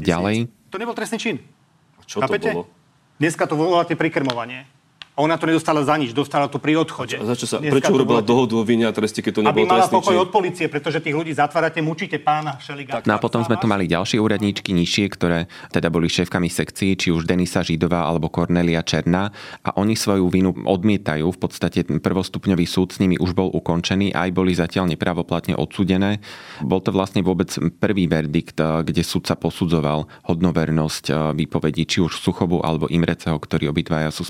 ďalej. 0.01 0.49
To 0.73 0.77
nebol 0.81 0.97
trestný 0.97 1.21
čin. 1.21 1.37
A 2.01 2.03
čo 2.09 2.17
Chápete? 2.25 2.49
to 2.49 2.65
bolo? 2.65 2.65
Dneska 3.21 3.45
to 3.45 3.53
voláte 3.53 3.93
prikrmovanie. 3.93 4.65
A 5.13 5.21
ona 5.21 5.37
to 5.37 5.45
nedostala 5.45 5.85
za 5.85 5.93
nič, 5.93 6.09
dostala 6.09 6.49
to 6.49 6.57
pri 6.57 6.73
odchode. 6.73 7.21
A 7.21 7.25
za 7.29 7.37
čo 7.37 7.45
sa, 7.45 7.61
prečo 7.61 7.93
urobila 7.93 8.25
dohodu 8.25 8.57
o 8.57 8.65
vine 8.65 8.89
a 8.89 8.93
treste, 8.93 9.21
keď 9.21 9.31
to 9.37 9.41
nebolo 9.45 9.61
Aby 9.61 9.69
mala 9.69 9.85
trestný 9.85 9.95
pokoj 10.01 10.15
čin? 10.17 10.23
od 10.25 10.29
policie, 10.33 10.65
pretože 10.65 10.97
tých 11.05 11.13
ľudí 11.13 11.31
zatvárate, 11.37 11.79
mučíte 11.85 12.17
pána 12.17 12.57
Šeliga. 12.57 13.05
No 13.05 13.13
a 13.13 13.19
potom 13.21 13.45
sme 13.45 13.61
tu 13.61 13.69
mali 13.69 13.85
ďalšie 13.85 14.17
úradníčky 14.17 14.73
nižšie, 14.73 15.05
ktoré 15.13 15.45
teda 15.69 15.93
boli 15.93 16.09
šéfkami 16.09 16.49
sekcií, 16.49 16.97
či 16.97 17.13
už 17.13 17.29
Denisa 17.29 17.61
Židová 17.61 18.09
alebo 18.09 18.33
Kornelia 18.33 18.81
Černá 18.81 19.29
a 19.61 19.69
oni 19.77 19.93
svoju 19.93 20.33
vinu 20.33 20.49
odmietajú. 20.49 21.29
V 21.29 21.39
podstate 21.39 21.85
prvostupňový 21.85 22.65
súd 22.65 22.97
s 22.97 22.97
nimi 22.97 23.13
už 23.21 23.37
bol 23.37 23.53
ukončený, 23.53 24.17
aj 24.17 24.29
boli 24.33 24.57
zatiaľ 24.57 24.89
nepravoplatne 24.97 25.53
odsudené. 25.53 26.25
Bol 26.65 26.81
to 26.81 26.89
vlastne 26.89 27.21
vôbec 27.21 27.53
prvý 27.77 28.09
verdikt, 28.09 28.57
kde 28.57 29.05
sudca 29.05 29.37
posudzoval 29.37 30.09
hodnovernosť 30.25 31.37
výpovedí 31.37 31.85
či 31.85 32.01
už 32.01 32.17
Suchovu 32.17 32.65
alebo 32.65 32.89
Imreceho, 32.89 33.37
ktorí 33.37 33.69
obidvaja 33.69 34.09
sú 34.09 34.25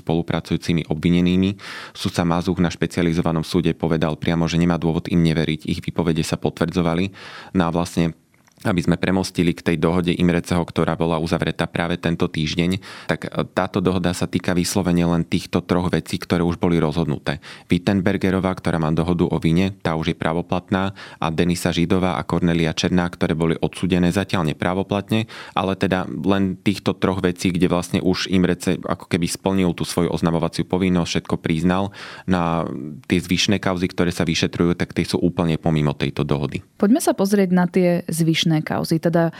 spolupracujúcimi 0.74 0.90
obvinenými. 0.90 1.50
Sudca 1.94 2.26
Mazuch 2.26 2.58
na 2.58 2.70
špecializovanom 2.72 3.46
súde 3.46 3.70
povedal 3.76 4.18
priamo, 4.18 4.50
že 4.50 4.58
nemá 4.58 4.74
dôvod 4.80 5.06
im 5.06 5.22
neveriť. 5.22 5.70
Ich 5.70 5.80
výpovede 5.84 6.26
sa 6.26 6.34
potvrdzovali. 6.34 7.14
No 7.54 7.68
a 7.68 7.70
vlastne 7.70 8.18
aby 8.64 8.80
sme 8.80 8.96
premostili 8.96 9.52
k 9.52 9.62
tej 9.62 9.76
dohode 9.76 10.10
Imreceho, 10.16 10.64
ktorá 10.64 10.96
bola 10.96 11.20
uzavretá 11.20 11.68
práve 11.68 12.00
tento 12.00 12.26
týždeň, 12.26 12.80
tak 13.06 13.28
táto 13.52 13.84
dohoda 13.84 14.16
sa 14.16 14.24
týka 14.24 14.56
vyslovene 14.56 15.04
len 15.04 15.22
týchto 15.28 15.60
troch 15.60 15.92
vecí, 15.92 16.16
ktoré 16.16 16.40
už 16.40 16.56
boli 16.56 16.80
rozhodnuté. 16.80 17.44
Wittenbergerová, 17.68 18.56
ktorá 18.56 18.80
má 18.80 18.88
dohodu 18.90 19.28
o 19.28 19.36
vine, 19.36 19.76
tá 19.84 19.94
už 19.94 20.12
je 20.12 20.16
pravoplatná 20.16 20.96
a 21.20 21.26
Denisa 21.28 21.70
Židová 21.70 22.16
a 22.16 22.22
Kornelia 22.24 22.72
Černá, 22.72 23.06
ktoré 23.12 23.36
boli 23.36 23.54
odsudené 23.60 24.08
zatiaľ 24.08 24.48
nepravoplatne, 24.54 25.28
ale 25.52 25.72
teda 25.76 26.08
len 26.08 26.56
týchto 26.56 26.96
troch 26.96 27.20
vecí, 27.20 27.52
kde 27.52 27.68
vlastne 27.68 28.00
už 28.00 28.32
Imrece 28.32 28.80
ako 28.80 29.10
keby 29.10 29.26
splnil 29.28 29.76
tú 29.76 29.84
svoju 29.84 30.08
oznamovaciu 30.08 30.64
povinnosť, 30.64 31.10
všetko 31.10 31.36
priznal. 31.42 31.92
Na 32.24 32.64
tie 33.10 33.18
zvyšné 33.20 33.60
kauzy, 33.60 33.90
ktoré 33.90 34.14
sa 34.14 34.24
vyšetrujú, 34.24 34.78
tak 34.78 34.94
tie 34.96 35.04
sú 35.04 35.20
úplne 35.20 35.58
pomimo 35.60 35.92
tejto 35.92 36.22
dohody. 36.22 36.64
Poďme 36.78 37.02
sa 37.02 37.12
pozrieť 37.12 37.50
na 37.50 37.66
tie 37.68 38.06
zvyšné 38.06 38.53
kauzy. 38.62 39.02
Teda 39.02 39.34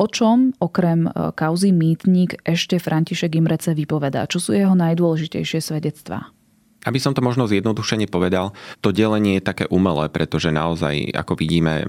o 0.00 0.06
čom 0.10 0.56
okrem 0.58 1.06
kauzy 1.36 1.70
Mýtnik 1.70 2.40
ešte 2.42 2.80
František 2.80 3.36
Imrece 3.38 3.72
vypovedá? 3.76 4.26
Čo 4.26 4.38
sú 4.40 4.50
jeho 4.56 4.74
najdôležitejšie 4.74 5.60
svedectvá? 5.62 6.35
Aby 6.86 7.02
som 7.02 7.16
to 7.16 7.24
možno 7.24 7.50
zjednodušene 7.50 8.06
povedal, 8.06 8.54
to 8.78 8.94
delenie 8.94 9.40
je 9.40 9.48
také 9.48 9.64
umelé, 9.74 10.06
pretože 10.06 10.54
naozaj, 10.54 11.14
ako 11.18 11.34
vidíme, 11.34 11.82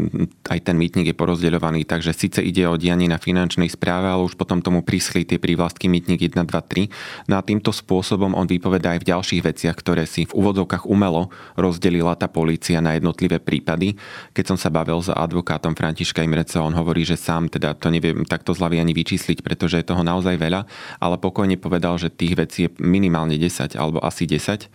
aj 0.49 0.59
ten 0.65 0.73
mýtnik 0.73 1.13
je 1.13 1.15
porozdeľovaný, 1.17 1.85
takže 1.85 2.17
síce 2.17 2.41
ide 2.41 2.65
o 2.65 2.81
dianie 2.81 3.05
na 3.05 3.21
finančnej 3.21 3.69
správe, 3.69 4.09
ale 4.09 4.25
už 4.25 4.33
potom 4.33 4.57
tomu 4.57 4.81
prischli 4.81 5.21
tie 5.21 5.37
prívlastky 5.37 5.85
mýtnik 5.85 6.33
1, 6.33 6.49
2, 6.49 6.49
3. 6.49 7.29
No 7.29 7.37
a 7.37 7.45
týmto 7.45 7.69
spôsobom 7.69 8.33
on 8.33 8.49
vypovedá 8.49 8.97
aj 8.97 9.05
v 9.05 9.09
ďalších 9.13 9.41
veciach, 9.45 9.77
ktoré 9.77 10.09
si 10.09 10.25
v 10.25 10.33
úvodzovkách 10.33 10.89
umelo 10.89 11.29
rozdelila 11.53 12.17
tá 12.17 12.25
polícia 12.25 12.81
na 12.81 12.97
jednotlivé 12.97 13.37
prípady. 13.37 13.93
Keď 14.33 14.55
som 14.55 14.57
sa 14.57 14.73
bavil 14.73 14.97
s 14.97 15.13
advokátom 15.13 15.77
Františka 15.77 16.25
Imrece, 16.25 16.57
on 16.57 16.73
hovorí, 16.73 17.05
že 17.05 17.21
sám 17.21 17.53
teda 17.53 17.77
to 17.77 17.93
neviem 17.93 18.25
takto 18.25 18.57
zľavy 18.57 18.81
ani 18.81 18.97
vyčísliť, 18.97 19.45
pretože 19.45 19.77
je 19.77 19.85
toho 19.85 20.01
naozaj 20.01 20.41
veľa, 20.41 20.65
ale 20.97 21.15
pokojne 21.21 21.61
povedal, 21.61 22.01
že 22.01 22.09
tých 22.09 22.33
vecí 22.33 22.59
je 22.65 22.73
minimálne 22.81 23.37
10 23.37 23.77
alebo 23.77 24.01
asi 24.01 24.25
10 24.25 24.65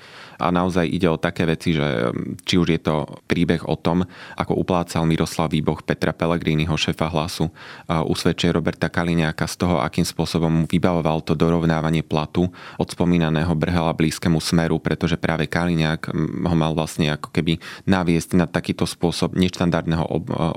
a 0.42 0.50
naozaj 0.50 0.90
ide 0.90 1.06
o 1.06 1.20
také 1.20 1.46
veci, 1.46 1.70
že 1.70 2.10
či 2.42 2.58
už 2.58 2.68
je 2.74 2.80
to 2.82 3.06
príbeh 3.30 3.62
o 3.68 3.78
tom, 3.78 4.02
ako 4.34 4.58
uplácal 4.58 5.06
Miroslav 5.06 5.54
Výboch 5.54 5.86
Petra 5.86 6.10
Pellegriniho, 6.10 6.74
šefa 6.74 7.06
hlasu, 7.14 7.46
usvedčuje 7.86 8.50
Roberta 8.50 8.90
Kaliňáka 8.90 9.46
z 9.46 9.54
toho, 9.62 9.78
akým 9.78 10.02
spôsobom 10.02 10.50
mu 10.50 10.64
vybavoval 10.66 11.22
to 11.22 11.38
dorovnávanie 11.38 12.02
platu 12.02 12.50
od 12.80 12.88
spomínaného 12.90 13.54
Brhela 13.54 13.94
blízkemu 13.94 14.42
smeru, 14.42 14.82
pretože 14.82 15.14
práve 15.14 15.46
Kaliňák 15.46 16.10
ho 16.48 16.56
mal 16.58 16.74
vlastne 16.74 17.14
ako 17.14 17.30
keby 17.30 17.62
naviesť 17.86 18.34
na 18.34 18.50
takýto 18.50 18.82
spôsob 18.88 19.38
neštandardného 19.38 20.02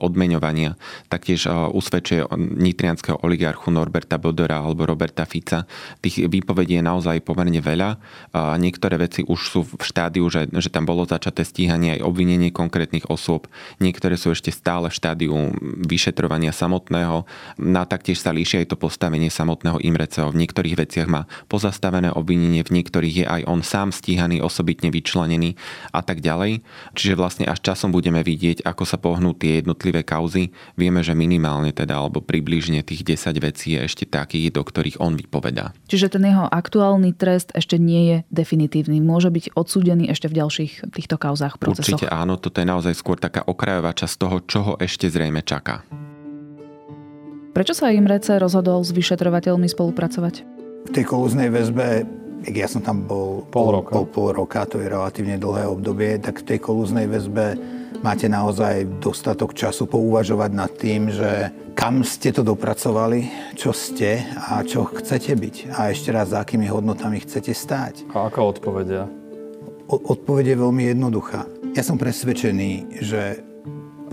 odmeňovania. 0.02 0.80
Taktiež 1.14 1.46
usvedčuje 1.52 2.26
nitrianského 2.58 3.22
oligarchu 3.22 3.70
Norberta 3.70 4.18
Bodora 4.18 4.66
alebo 4.66 4.90
Roberta 4.90 5.30
Fica. 5.30 5.70
Tých 6.02 6.26
výpovedí 6.26 6.80
je 6.80 6.84
naozaj 6.84 7.22
pomerne 7.22 7.62
veľa. 7.62 8.02
Niektoré 8.58 8.98
veci 8.98 9.22
už 9.22 9.35
sú 9.36 9.62
v 9.68 9.84
štádiu, 9.84 10.26
že, 10.32 10.48
že 10.50 10.72
tam 10.72 10.88
bolo 10.88 11.04
začaté 11.04 11.44
stíhanie 11.44 12.00
aj 12.00 12.06
obvinenie 12.08 12.50
konkrétnych 12.50 13.08
osôb. 13.12 13.52
Niektoré 13.84 14.16
sú 14.16 14.32
ešte 14.32 14.50
stále 14.50 14.88
v 14.88 14.98
štádiu 14.98 15.34
vyšetrovania 15.84 16.56
samotného. 16.56 17.28
No 17.60 17.78
a 17.80 17.86
taktiež 17.86 18.24
sa 18.24 18.32
líši 18.32 18.64
aj 18.64 18.74
to 18.74 18.78
postavenie 18.80 19.28
samotného 19.30 19.80
Imreceho. 19.84 20.32
V 20.32 20.40
niektorých 20.40 20.80
veciach 20.80 21.08
má 21.12 21.28
pozastavené 21.52 22.12
obvinenie, 22.12 22.64
v 22.64 22.82
niektorých 22.82 23.16
je 23.16 23.26
aj 23.26 23.42
on 23.46 23.62
sám 23.62 23.92
stíhaný, 23.92 24.40
osobitne 24.42 24.90
vyčlenený 24.90 25.60
a 25.92 26.02
tak 26.02 26.24
ďalej. 26.24 26.66
Čiže 26.96 27.20
vlastne 27.20 27.46
až 27.46 27.62
časom 27.62 27.92
budeme 27.92 28.24
vidieť, 28.26 28.66
ako 28.66 28.84
sa 28.84 28.98
pohnú 29.00 29.36
tie 29.36 29.62
jednotlivé 29.62 30.02
kauzy. 30.02 30.52
Vieme, 30.80 31.04
že 31.04 31.18
minimálne 31.18 31.76
teda, 31.76 32.00
alebo 32.00 32.24
približne 32.24 32.82
tých 32.82 33.04
10 33.04 33.38
vecí 33.40 33.76
je 33.76 33.86
ešte 33.86 34.06
takých, 34.08 34.56
do 34.56 34.64
ktorých 34.64 35.00
on 35.04 35.18
vypovedá. 35.18 35.76
Čiže 35.88 36.18
ten 36.18 36.24
jeho 36.28 36.48
aktuálny 36.48 37.16
trest 37.16 37.52
ešte 37.56 37.76
nie 37.82 38.02
je 38.10 38.18
definitívny. 38.32 39.00
Môže 39.00 39.25
byť 39.30 39.56
odsúdený 39.56 40.10
ešte 40.12 40.28
v 40.32 40.42
ďalších 40.44 40.92
týchto 40.94 41.16
kauzách, 41.16 41.62
procesoch? 41.62 42.02
Určite 42.02 42.12
áno, 42.12 42.36
toto 42.42 42.60
je 42.62 42.68
naozaj 42.68 42.94
skôr 42.98 43.18
taká 43.20 43.46
okrajová 43.46 43.94
časť 43.94 44.16
toho, 44.18 44.38
čo 44.46 44.60
ho 44.66 44.74
ešte 44.82 45.08
zrejme 45.08 45.46
čaká. 45.46 45.86
Prečo 47.56 47.72
sa 47.72 47.88
Imrece 47.96 48.36
rozhodol 48.36 48.84
s 48.84 48.92
vyšetrovateľmi 48.92 49.72
spolupracovať? 49.72 50.36
V 50.86 50.92
tej 50.92 51.06
kolúznej 51.08 51.48
väzbe, 51.48 52.04
ja 52.52 52.68
som 52.68 52.84
tam 52.84 53.08
bol 53.08 53.48
pol 53.48 53.80
roka. 53.80 53.96
Pol, 53.96 54.06
pol 54.12 54.30
roka, 54.36 54.68
to 54.68 54.84
je 54.84 54.92
relatívne 54.92 55.40
dlhé 55.40 55.64
obdobie, 55.64 56.20
tak 56.20 56.44
v 56.44 56.52
tej 56.52 56.60
kolúznej 56.60 57.08
väzbe 57.08 57.56
máte 58.06 58.30
naozaj 58.30 59.02
dostatok 59.02 59.58
času 59.58 59.90
pouvažovať 59.90 60.52
nad 60.54 60.70
tým, 60.70 61.10
že 61.10 61.50
kam 61.74 62.06
ste 62.06 62.30
to 62.30 62.46
dopracovali, 62.46 63.26
čo 63.58 63.74
ste 63.74 64.22
a 64.38 64.62
čo 64.62 64.86
chcete 64.86 65.34
byť. 65.34 65.56
A 65.74 65.90
ešte 65.90 66.14
raz, 66.14 66.30
za 66.30 66.46
akými 66.46 66.70
hodnotami 66.70 67.26
chcete 67.26 67.50
stáť. 67.50 68.06
A 68.14 68.30
aká 68.30 68.46
odpovedia? 68.46 69.10
Odpoveď 69.90 70.54
je 70.54 70.58
veľmi 70.62 70.84
jednoduchá. 70.94 71.50
Ja 71.74 71.82
som 71.82 71.98
presvedčený, 71.98 73.02
že 73.02 73.42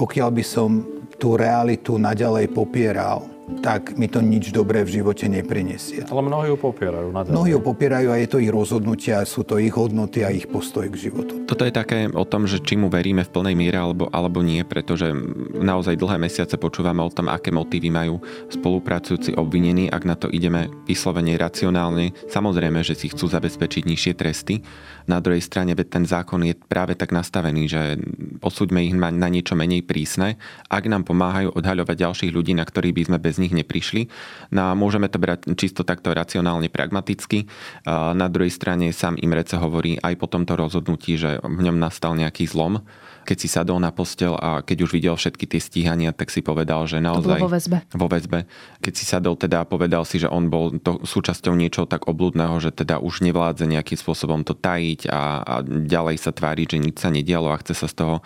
pokiaľ 0.00 0.28
by 0.40 0.44
som 0.44 0.88
tú 1.20 1.37
realitu 1.37 2.00
naďalej 2.00 2.48
popieral, 2.48 3.28
tak 3.61 4.00
mi 4.00 4.09
to 4.09 4.24
nič 4.24 4.48
dobré 4.48 4.81
v 4.81 5.02
živote 5.02 5.28
neprinesie. 5.28 6.09
Ale 6.09 6.24
mnohí 6.24 6.48
ju 6.48 6.57
popierajú. 6.57 7.12
Naďalej. 7.12 7.35
Mnohí 7.37 7.50
ju 7.52 7.61
popierajú 7.61 8.09
a 8.09 8.16
je 8.16 8.28
to 8.33 8.40
ich 8.40 8.48
rozhodnutia, 8.48 9.20
sú 9.28 9.44
to 9.44 9.61
ich 9.61 9.76
hodnoty 9.76 10.24
a 10.24 10.33
ich 10.33 10.48
postoj 10.48 10.88
k 10.88 10.96
životu. 10.96 11.41
Toto 11.52 11.68
je 11.68 11.80
také 11.84 12.08
o 12.08 12.24
tom, 12.24 12.48
že 12.48 12.64
či 12.64 12.80
mu 12.80 12.88
veríme 12.88 13.28
v 13.28 13.28
plnej 13.28 13.52
miere 13.52 13.76
alebo, 13.76 14.08
alebo 14.08 14.40
nie, 14.40 14.64
pretože 14.64 15.12
naozaj 15.52 16.00
dlhé 16.00 16.16
mesiace 16.16 16.56
počúvame 16.56 17.04
o 17.04 17.12
tom, 17.12 17.28
aké 17.28 17.52
motívy 17.52 17.92
majú 17.92 18.24
spolupracujúci 18.48 19.36
obvinení, 19.36 19.92
ak 19.92 20.02
na 20.08 20.16
to 20.16 20.32
ideme 20.32 20.72
vyslovene 20.88 21.36
racionálne. 21.36 22.16
Samozrejme, 22.32 22.80
že 22.80 22.96
si 22.96 23.12
chcú 23.12 23.28
zabezpečiť 23.28 23.84
nižšie 23.84 24.12
tresty. 24.16 24.64
Na 25.04 25.20
druhej 25.20 25.44
strane, 25.44 25.76
veď 25.76 26.00
ten 26.00 26.04
zákon 26.08 26.40
je 26.40 26.56
práve 26.56 26.96
tak 26.96 27.12
nastavený, 27.12 27.68
že 27.68 28.00
posúďme 28.40 28.88
ich 28.88 28.96
na 28.96 29.28
niečo 29.28 29.52
menej 29.52 29.84
prísne, 29.84 30.40
ak 30.72 30.88
nám 30.88 31.04
pomáhajú 31.04 31.52
odhaľovať 31.52 32.00
ďalších 32.00 32.32
ľudí, 32.32 32.56
na 32.56 32.64
ktorých 32.64 32.96
by 32.96 33.02
sme 33.12 33.18
bez 33.20 33.36
nich 33.36 33.52
neprišli. 33.52 34.08
No 34.56 34.72
a 34.72 34.78
môžeme 34.78 35.12
to 35.12 35.20
brať 35.20 35.52
čisto 35.60 35.84
takto 35.84 36.16
racionálne, 36.16 36.72
pragmaticky. 36.72 37.44
Na 37.92 38.32
druhej 38.32 38.56
strane 38.56 38.88
sám 38.96 39.20
Imrece 39.20 39.60
hovorí 39.60 40.00
aj 40.00 40.16
po 40.16 40.32
tomto 40.32 40.56
rozhodnutí, 40.56 41.20
že 41.20 41.41
v 41.42 41.61
ňom 41.68 41.76
nastal 41.78 42.14
nejaký 42.14 42.46
zlom 42.46 42.83
keď 43.22 43.37
si 43.38 43.48
sadol 43.48 43.78
na 43.78 43.94
postel 43.94 44.35
a 44.37 44.61
keď 44.61 44.85
už 44.87 44.90
videl 44.92 45.14
všetky 45.14 45.46
tie 45.46 45.61
stíhania, 45.62 46.11
tak 46.11 46.28
si 46.28 46.42
povedal, 46.42 46.85
že 46.90 46.98
naozaj... 46.98 47.38
Vo 47.38 47.50
väzbe. 47.50 47.78
Vo 47.94 48.06
väzbe. 48.11 48.44
Keď 48.82 48.92
si 48.94 49.04
sadol 49.06 49.38
teda 49.38 49.62
a 49.62 49.68
povedal 49.68 50.02
si, 50.02 50.18
že 50.18 50.26
on 50.26 50.50
bol 50.50 50.74
to 50.82 51.02
súčasťou 51.06 51.54
niečoho 51.54 51.87
tak 51.87 52.11
obludného, 52.11 52.58
že 52.58 52.74
teda 52.74 52.98
už 52.98 53.22
nevládze 53.22 53.64
nejakým 53.70 53.98
spôsobom 53.98 54.42
to 54.42 54.58
tajiť 54.58 55.06
a, 55.08 55.42
a 55.42 55.54
ďalej 55.64 56.16
sa 56.18 56.35
tváriť, 56.35 56.76
že 56.76 56.78
nič 56.82 56.96
sa 56.98 57.08
nedialo 57.08 57.54
a 57.54 57.61
chce 57.62 57.74
sa 57.78 57.87
z 57.87 57.94
toho 57.98 58.16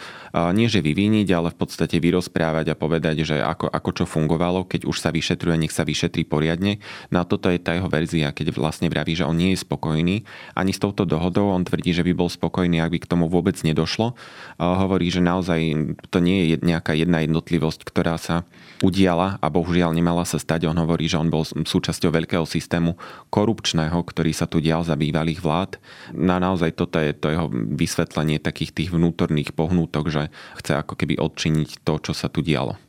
nie 0.56 0.66
že 0.66 0.82
vyviniť, 0.82 1.28
ale 1.32 1.52
v 1.52 1.58
podstate 1.60 2.00
vyrozprávať 2.00 2.72
a 2.72 2.78
povedať, 2.78 3.22
že 3.22 3.36
ako, 3.40 3.68
ako 3.70 3.90
čo 4.02 4.04
fungovalo, 4.04 4.66
keď 4.66 4.88
už 4.88 4.96
sa 4.98 5.12
vyšetruje, 5.12 5.56
nech 5.60 5.74
sa 5.74 5.86
vyšetrí 5.86 6.24
poriadne. 6.26 6.80
No 7.12 7.22
a 7.22 7.28
toto 7.28 7.52
je 7.52 7.60
tá 7.60 7.76
jeho 7.76 7.86
verzia, 7.86 8.34
keď 8.34 8.56
vlastne 8.56 8.88
vraví, 8.90 9.14
že 9.16 9.28
on 9.28 9.36
nie 9.36 9.54
je 9.54 9.62
spokojný 9.62 10.26
ani 10.56 10.72
s 10.72 10.80
touto 10.82 11.04
dohodou, 11.04 11.52
on 11.52 11.62
tvrdí, 11.62 11.92
že 11.92 12.02
by 12.02 12.12
bol 12.16 12.28
spokojný, 12.32 12.80
ak 12.80 12.92
by 12.92 12.98
k 13.04 13.10
tomu 13.10 13.26
vôbec 13.28 13.56
nedošlo 13.60 14.16
hovorí, 14.86 15.10
že 15.10 15.18
naozaj 15.18 15.58
to 16.14 16.22
nie 16.22 16.54
je 16.54 16.62
nejaká 16.62 16.94
jedna 16.94 17.26
jednotlivosť, 17.26 17.82
ktorá 17.82 18.14
sa 18.16 18.46
udiala 18.80 19.42
a 19.42 19.46
bohužiaľ 19.50 19.90
nemala 19.90 20.22
sa 20.22 20.38
stať. 20.38 20.70
On 20.70 20.78
hovorí, 20.78 21.10
že 21.10 21.18
on 21.18 21.26
bol 21.26 21.42
súčasťou 21.42 22.14
veľkého 22.14 22.46
systému 22.46 22.94
korupčného, 23.34 23.98
ktorý 23.98 24.30
sa 24.30 24.46
tu 24.46 24.62
dial 24.62 24.86
za 24.86 24.94
bývalých 24.94 25.42
vlád. 25.42 25.82
No 26.14 26.38
a 26.38 26.42
naozaj 26.42 26.78
toto 26.78 27.02
je 27.02 27.10
to 27.10 27.34
jeho 27.34 27.50
vysvetlenie 27.52 28.38
takých 28.38 28.70
tých 28.70 28.90
vnútorných 28.94 29.52
pohnútok, 29.52 30.08
že 30.08 30.22
chce 30.62 30.78
ako 30.78 30.94
keby 30.94 31.18
odčiniť 31.18 31.82
to, 31.82 31.98
čo 31.98 32.12
sa 32.14 32.30
tu 32.30 32.40
dialo. 32.46 32.85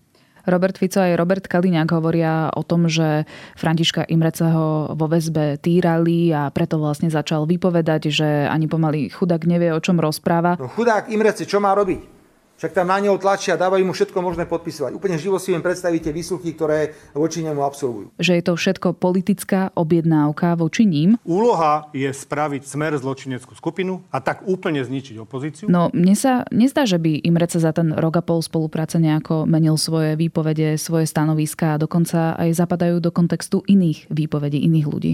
Robert 0.48 0.80
Fico 0.80 1.04
aj 1.04 1.20
Robert 1.20 1.46
Kaliňák 1.46 1.90
hovoria 1.92 2.50
o 2.56 2.64
tom, 2.64 2.88
že 2.88 3.28
Františka 3.60 4.08
Imreceho 4.08 4.96
vo 4.96 5.06
väzbe 5.12 5.60
týrali 5.60 6.32
a 6.32 6.50
preto 6.50 6.80
vlastne 6.80 7.12
začal 7.12 7.44
vypovedať, 7.46 8.10
že 8.10 8.28
ani 8.48 8.66
pomaly 8.72 9.12
chudák 9.12 9.44
nevie, 9.44 9.76
o 9.76 9.84
čom 9.84 10.00
rozpráva. 10.00 10.56
No 10.56 10.72
chudák 10.72 11.12
Imrece, 11.12 11.44
čo 11.44 11.60
má 11.60 11.76
robiť? 11.76 12.17
Však 12.58 12.74
tam 12.74 12.90
na 12.90 12.98
neho 12.98 13.22
tlačia, 13.22 13.54
dávajú 13.54 13.86
mu 13.86 13.94
všetko 13.94 14.18
možné 14.18 14.50
podpisovať. 14.50 14.98
Úplne 14.98 15.22
živo 15.22 15.38
si 15.38 15.54
viem 15.54 15.62
predstaviť 15.62 16.10
tie 16.10 16.14
výsluchy, 16.14 16.58
ktoré 16.58 16.98
voči 17.14 17.46
nemu 17.46 17.62
absolvujú. 17.62 18.18
Že 18.18 18.34
je 18.34 18.44
to 18.44 18.54
všetko 18.58 18.88
politická 18.98 19.70
objednávka 19.78 20.58
voči 20.58 20.90
ním. 20.90 21.22
Úloha 21.22 21.86
je 21.94 22.10
spraviť 22.10 22.66
smer 22.66 22.98
zločineckú 22.98 23.54
skupinu 23.54 24.02
a 24.10 24.18
tak 24.26 24.42
úplne 24.50 24.82
zničiť 24.82 25.22
opozíciu. 25.22 25.66
No 25.70 25.94
mne 25.94 26.18
sa 26.18 26.50
nezdá, 26.50 26.90
že 26.90 26.98
by 26.98 27.22
Imrece 27.22 27.62
za 27.62 27.70
ten 27.78 27.94
rok 27.94 28.18
a 28.18 28.24
pol 28.26 28.42
spolupráce 28.42 28.98
nejako 28.98 29.46
menil 29.46 29.78
svoje 29.78 30.18
výpovede, 30.18 30.82
svoje 30.82 31.06
stanoviská 31.06 31.78
a 31.78 31.82
dokonca 31.82 32.34
aj 32.42 32.58
zapadajú 32.58 32.98
do 32.98 33.14
kontextu 33.14 33.62
iných 33.70 34.10
výpovedí 34.10 34.66
iných 34.66 34.88
ľudí. 34.90 35.14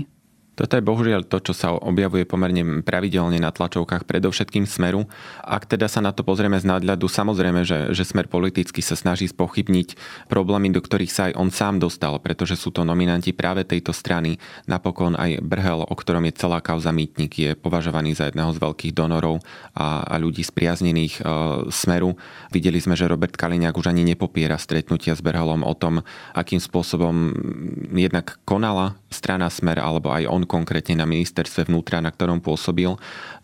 Toto 0.53 0.77
je 0.77 0.85
bohužiaľ 0.85 1.25
to, 1.25 1.41
čo 1.41 1.53
sa 1.57 1.73
objavuje 1.73 2.29
pomerne 2.29 2.85
pravidelne 2.85 3.41
na 3.41 3.49
tlačovkách, 3.49 4.05
predovšetkým 4.05 4.69
Smeru. 4.69 5.09
Ak 5.41 5.65
teda 5.65 5.89
sa 5.89 5.97
na 5.97 6.13
to 6.13 6.21
pozrieme 6.21 6.61
z 6.61 6.69
nadľadu, 6.69 7.09
samozrejme, 7.09 7.65
že, 7.65 7.89
že 7.89 8.05
Smer 8.05 8.29
politicky 8.29 8.85
sa 8.85 8.93
snaží 8.93 9.25
spochybniť 9.25 9.97
problémy, 10.29 10.69
do 10.69 10.77
ktorých 10.77 11.09
sa 11.09 11.21
aj 11.29 11.33
on 11.41 11.49
sám 11.49 11.81
dostal, 11.81 12.21
pretože 12.21 12.53
sú 12.53 12.69
to 12.69 12.85
nominanti 12.85 13.33
práve 13.33 13.65
tejto 13.65 13.97
strany. 13.97 14.37
Napokon 14.69 15.17
aj 15.17 15.41
Brhel, 15.41 15.81
o 15.89 15.95
ktorom 15.97 16.29
je 16.29 16.37
celá 16.37 16.61
kauza 16.61 16.93
Mýtnik, 16.93 17.33
je 17.33 17.49
považovaný 17.57 18.13
za 18.13 18.29
jedného 18.29 18.53
z 18.53 18.61
veľkých 18.61 18.93
donorov 18.93 19.41
a, 19.73 20.05
a 20.05 20.15
ľudí 20.21 20.45
spriaznených 20.45 21.17
e, 21.17 21.21
Smeru. 21.73 22.13
Videli 22.53 22.77
sme, 22.77 22.93
že 22.93 23.09
Robert 23.09 23.33
Kaliňák 23.33 23.73
už 23.73 23.89
ani 23.89 24.05
nepopiera 24.05 24.61
stretnutia 24.61 25.17
s 25.17 25.25
Brhelom 25.25 25.65
o 25.65 25.73
tom, 25.73 26.05
akým 26.37 26.61
spôsobom 26.61 27.33
jednak 27.97 28.37
konala 28.45 29.01
strana 29.13 29.49
Smer, 29.49 29.81
alebo 29.81 30.13
aj 30.13 30.29
on 30.29 30.43
on 30.43 30.45
konkrétne 30.45 30.99
na 30.99 31.07
ministerstve 31.07 31.71
vnútra, 31.71 32.03
na 32.03 32.11
ktorom 32.11 32.43
pôsobil. 32.43 32.91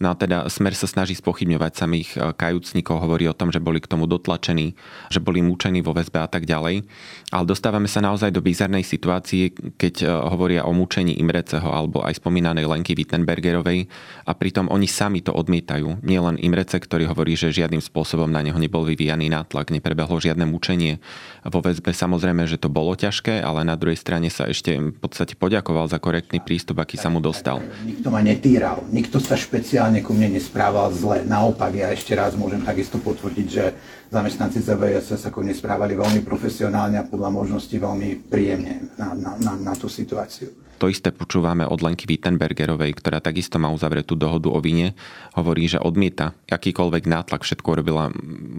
No 0.04 0.08
a 0.12 0.16
teda 0.20 0.52
Smer 0.52 0.76
sa 0.76 0.84
snaží 0.84 1.16
spochybňovať 1.16 1.72
samých 1.72 2.10
e, 2.20 2.36
kajúcnikov, 2.36 3.00
hovorí 3.00 3.32
o 3.32 3.36
tom, 3.36 3.56
že 3.56 3.64
boli 3.64 3.80
k 3.80 3.88
tomu 3.88 4.04
dotlačení, 4.04 4.76
že 5.08 5.24
boli 5.24 5.40
múčení 5.40 5.80
vo 5.80 5.96
väzbe 5.96 6.20
a 6.20 6.28
tak 6.28 6.44
ďalej. 6.44 6.84
Ale 7.32 7.46
dostávame 7.48 7.88
sa 7.88 8.04
naozaj 8.04 8.36
do 8.36 8.44
bizarnej 8.44 8.84
situácie, 8.84 9.56
keď 9.80 9.96
e, 10.04 10.06
hovoria 10.12 10.68
o 10.68 10.76
múčení 10.76 11.16
Imreceho 11.16 11.72
alebo 11.72 12.04
aj 12.04 12.20
spomínanej 12.20 12.68
Lenky 12.68 13.00
Wittenbergerovej 13.00 13.88
a 14.28 14.32
pritom 14.36 14.68
oni 14.68 14.88
sami 14.92 15.24
to 15.24 15.32
odmietajú. 15.32 16.04
Nielen 16.04 16.36
Imrece, 16.44 16.84
ktorý 16.84 17.08
hovorí, 17.08 17.40
že 17.40 17.56
žiadnym 17.56 17.80
spôsobom 17.80 18.28
na 18.28 18.44
neho 18.44 18.60
nebol 18.60 18.84
vyvíjaný 18.84 19.32
nátlak, 19.32 19.72
neprebehlo 19.72 20.20
žiadne 20.20 20.44
mučenie 20.44 21.00
vo 21.48 21.64
väzbe. 21.64 21.96
Samozrejme, 21.96 22.44
že 22.50 22.60
to 22.60 22.68
bolo 22.68 22.92
ťažké, 22.98 23.40
ale 23.40 23.64
na 23.64 23.80
druhej 23.80 23.96
strane 23.96 24.28
sa 24.28 24.50
ešte 24.50 24.76
v 24.76 25.00
podstate 25.00 25.38
poďakoval 25.60 25.92
za 25.92 26.00
korektný 26.00 26.40
prístup 26.40 26.80
aký 26.80 26.96
sa 26.96 27.12
mu 27.12 27.20
dostal. 27.20 27.60
Nikto 27.84 28.08
ma 28.08 28.24
netýral, 28.24 28.88
nikto 28.96 29.20
sa 29.20 29.36
špeciálne 29.36 30.00
ku 30.00 30.16
mne 30.16 30.40
nesprával 30.40 30.88
zle. 30.96 31.28
Naopak, 31.28 31.76
ja 31.76 31.92
ešte 31.92 32.16
raz 32.16 32.32
môžem 32.40 32.64
takisto 32.64 32.96
potvrdiť, 32.96 33.48
že 33.52 33.76
zamestnanci 34.10 34.60
ZBS 34.62 35.16
sa 35.16 35.30
ku 35.30 35.46
mne 35.46 35.54
správali 35.54 35.94
veľmi 35.94 36.26
profesionálne 36.26 36.98
a 36.98 37.08
podľa 37.08 37.30
možností 37.30 37.78
veľmi 37.78 38.30
príjemne 38.30 38.94
na, 38.98 39.14
na, 39.14 39.32
na, 39.38 39.54
na 39.56 39.74
tú 39.78 39.86
situáciu. 39.86 40.50
To 40.80 40.88
isté 40.88 41.12
počúvame 41.12 41.68
od 41.68 41.84
Lenky 41.84 42.08
Wittenbergerovej, 42.08 42.96
ktorá 42.96 43.20
takisto 43.20 43.60
má 43.60 43.68
uzavretú 43.68 44.16
dohodu 44.16 44.48
o 44.48 44.64
vine. 44.64 44.96
Hovorí, 45.36 45.68
že 45.68 45.76
odmieta 45.76 46.32
akýkoľvek 46.48 47.04
nátlak, 47.04 47.44
všetko 47.44 47.84
robila 47.84 48.08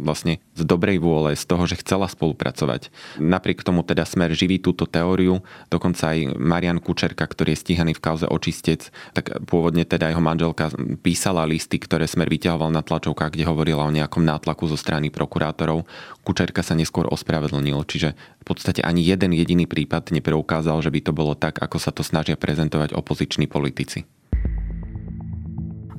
vlastne 0.04 0.44
z 0.52 0.62
dobrej 0.68 1.00
vôle, 1.00 1.32
z 1.32 1.48
toho, 1.48 1.64
že 1.64 1.80
chcela 1.80 2.04
spolupracovať. 2.12 2.92
Napriek 3.16 3.64
tomu 3.64 3.80
teda 3.80 4.04
Smer 4.04 4.36
živí 4.36 4.60
túto 4.60 4.84
teóriu, 4.84 5.40
dokonca 5.72 6.12
aj 6.12 6.36
Marian 6.36 6.84
Kučerka, 6.84 7.24
ktorý 7.24 7.56
je 7.56 7.62
stíhaný 7.64 7.96
v 7.96 8.04
kauze 8.04 8.28
očistec, 8.28 8.92
tak 9.16 9.40
pôvodne 9.48 9.88
teda 9.88 10.12
jeho 10.12 10.20
manželka 10.20 10.68
písala 11.00 11.48
listy, 11.48 11.80
ktoré 11.80 12.04
Smer 12.04 12.28
vyťahoval 12.28 12.68
na 12.68 12.84
tlačovkách, 12.84 13.32
kde 13.32 13.48
hovorila 13.48 13.88
o 13.88 13.96
nejakom 13.96 14.20
nátlaku 14.20 14.68
zo 14.68 14.76
strany 14.76 15.08
prokurátorov. 15.40 15.88
Kučerka 16.20 16.60
sa 16.60 16.76
neskôr 16.76 17.08
ospravedlnil, 17.08 17.80
čiže 17.88 18.12
v 18.12 18.44
podstate 18.44 18.84
ani 18.84 19.00
jeden 19.00 19.32
jediný 19.32 19.64
prípad 19.64 20.12
nepreukázal, 20.12 20.84
že 20.84 20.92
by 20.92 21.00
to 21.00 21.16
bolo 21.16 21.32
tak, 21.32 21.56
ako 21.64 21.80
sa 21.80 21.88
to 21.96 22.04
snažia 22.04 22.36
prezentovať 22.36 22.92
opoziční 22.92 23.48
politici. 23.48 24.04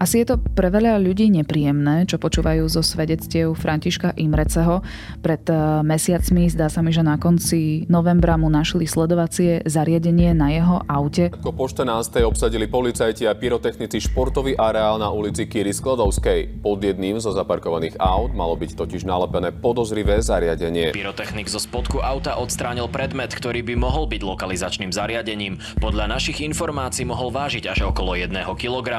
Asi 0.02 0.26
je 0.26 0.34
to 0.34 0.42
pre 0.42 0.74
veľa 0.74 0.98
ľudí 0.98 1.30
nepríjemné, 1.30 2.10
čo 2.10 2.18
počúvajú 2.18 2.66
zo 2.66 2.82
svedectiev 2.82 3.54
Františka 3.54 4.18
Imreceho. 4.18 4.82
Pred 5.22 5.46
eh, 5.46 5.58
mesiacmi 5.86 6.50
zdá 6.50 6.74
sa 6.74 6.82
mi, 6.82 6.90
že 6.90 7.06
na 7.06 7.22
konci 7.22 7.86
novembra 7.86 8.34
mu 8.34 8.50
našli 8.50 8.90
sledovacie 8.90 9.62
zariadenie 9.62 10.34
na 10.34 10.50
jeho 10.50 10.82
aute. 10.90 11.30
Ako 11.30 11.54
po 11.54 11.70
14. 11.70 12.18
obsadili 12.26 12.66
policajti 12.66 13.30
a 13.30 13.38
pyrotechnici 13.38 14.02
športový 14.02 14.58
areál 14.58 14.98
na 14.98 15.14
ulici 15.14 15.46
Kýry 15.46 15.70
Skladovskej. 15.70 16.66
Pod 16.66 16.82
jedným 16.82 17.22
zo 17.22 17.30
zaparkovaných 17.30 18.02
aut 18.02 18.34
malo 18.34 18.58
byť 18.58 18.74
totiž 18.74 19.06
nalepené 19.06 19.54
podozrivé 19.54 20.18
zariadenie. 20.18 20.98
Pyrotechnik 20.98 21.46
zo 21.46 21.62
spodku 21.62 22.02
auta 22.02 22.42
odstránil 22.42 22.90
predmet, 22.90 23.30
ktorý 23.38 23.62
by 23.62 23.78
mohol 23.78 24.10
byť 24.10 24.22
lokalizačným 24.26 24.90
zariadením. 24.90 25.62
Podľa 25.78 26.10
našich 26.10 26.42
informácií 26.42 27.06
mohol 27.06 27.30
vážiť 27.30 27.70
až 27.70 27.94
okolo 27.94 28.18
1 28.18 28.34
kg. 28.58 28.90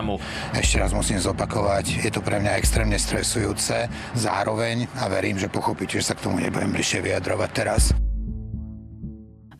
Ešte 0.54 0.78
raz 0.78 0.91
musím 0.94 1.18
zopakovať, 1.18 2.04
je 2.04 2.10
to 2.12 2.20
pre 2.20 2.38
mňa 2.38 2.60
extrémne 2.60 2.96
stresujúce 3.00 3.90
zároveň 4.14 4.86
a 5.00 5.08
verím, 5.08 5.40
že 5.40 5.50
pochopíte, 5.50 5.98
že 5.98 6.12
sa 6.12 6.14
k 6.14 6.28
tomu 6.28 6.38
nebudem 6.38 6.70
bližšie 6.70 7.02
vyjadrovať 7.02 7.50
teraz. 7.50 7.82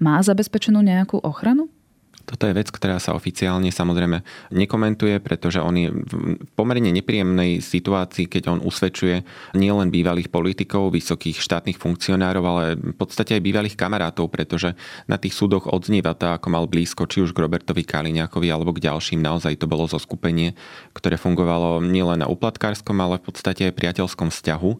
Má 0.02 0.18
zabezpečenú 0.22 0.82
nejakú 0.82 1.22
ochranu? 1.22 1.70
Toto 2.22 2.46
je 2.46 2.54
vec, 2.54 2.70
ktorá 2.70 2.96
sa 3.02 3.12
oficiálne 3.12 3.68
samozrejme 3.68 4.22
nekomentuje, 4.54 5.18
pretože 5.18 5.58
on 5.58 5.74
je 5.74 5.88
v 5.90 6.38
pomerne 6.54 6.94
nepríjemnej 6.94 7.58
situácii, 7.58 8.30
keď 8.30 8.42
on 8.56 8.60
usvedčuje 8.62 9.26
nielen 9.58 9.90
bývalých 9.90 10.30
politikov, 10.30 10.94
vysokých 10.94 11.42
štátnych 11.42 11.78
funkcionárov, 11.78 12.44
ale 12.44 12.64
v 12.78 12.96
podstate 12.96 13.36
aj 13.36 13.42
bývalých 13.42 13.76
kamarátov, 13.76 14.30
pretože 14.30 14.78
na 15.10 15.18
tých 15.18 15.34
súdoch 15.34 15.66
odznieva 15.68 16.14
to, 16.14 16.30
ako 16.30 16.48
mal 16.48 16.64
blízko 16.70 17.10
či 17.10 17.22
už 17.22 17.34
k 17.34 17.42
Robertovi 17.42 17.82
Kaliňákovi 17.82 18.48
alebo 18.48 18.72
k 18.72 18.86
ďalším. 18.86 19.20
Naozaj 19.20 19.58
to 19.58 19.66
bolo 19.66 19.90
zo 19.90 19.98
skupenie, 19.98 20.54
ktoré 20.94 21.18
fungovalo 21.18 21.82
nielen 21.82 22.22
na 22.22 22.30
uplatkárskom, 22.30 22.96
ale 23.02 23.18
v 23.18 23.26
podstate 23.28 23.68
aj 23.68 23.76
priateľskom 23.76 24.30
vzťahu. 24.30 24.70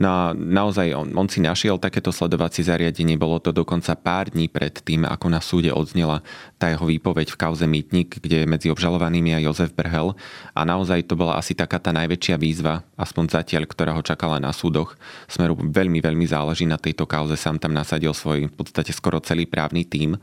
No 0.00 0.08
a 0.08 0.22
naozaj 0.32 0.96
on, 0.96 1.12
on 1.12 1.28
si 1.28 1.44
našiel 1.44 1.76
takéto 1.76 2.08
sledovacie 2.08 2.64
zariadenie, 2.64 3.20
bolo 3.20 3.36
to 3.36 3.52
dokonca 3.52 3.92
pár 4.00 4.32
dní 4.32 4.48
pred 4.48 4.72
tým, 4.80 5.04
ako 5.04 5.26
na 5.28 5.44
súde 5.44 5.68
odznela 5.68 6.24
tá 6.56 6.72
jeho 6.72 6.88
výpoveď 6.88 7.28
v 7.28 7.36
kauze 7.36 7.68
Mýtnik, 7.68 8.16
kde 8.16 8.48
medzi 8.48 8.72
obžalovanými 8.72 9.36
aj 9.36 9.44
Jozef 9.44 9.70
Brhel. 9.76 10.16
A 10.56 10.64
naozaj 10.64 11.04
to 11.04 11.20
bola 11.20 11.36
asi 11.36 11.52
taká 11.52 11.76
tá 11.76 11.92
najväčšia 11.92 12.40
výzva, 12.40 12.80
aspoň 12.96 13.28
zatiaľ, 13.28 13.68
ktorá 13.68 13.92
ho 13.92 14.00
čakala 14.00 14.40
na 14.40 14.56
súdoch. 14.56 14.96
Smeru 15.28 15.52
veľmi, 15.60 16.00
veľmi 16.00 16.24
záleží 16.24 16.64
na 16.64 16.80
tejto 16.80 17.04
kauze, 17.04 17.36
sám 17.36 17.60
tam 17.60 17.76
nasadil 17.76 18.16
svoj 18.16 18.48
v 18.48 18.54
podstate 18.56 18.96
skoro 18.96 19.20
celý 19.20 19.44
právny 19.44 19.84
tím 19.84 20.16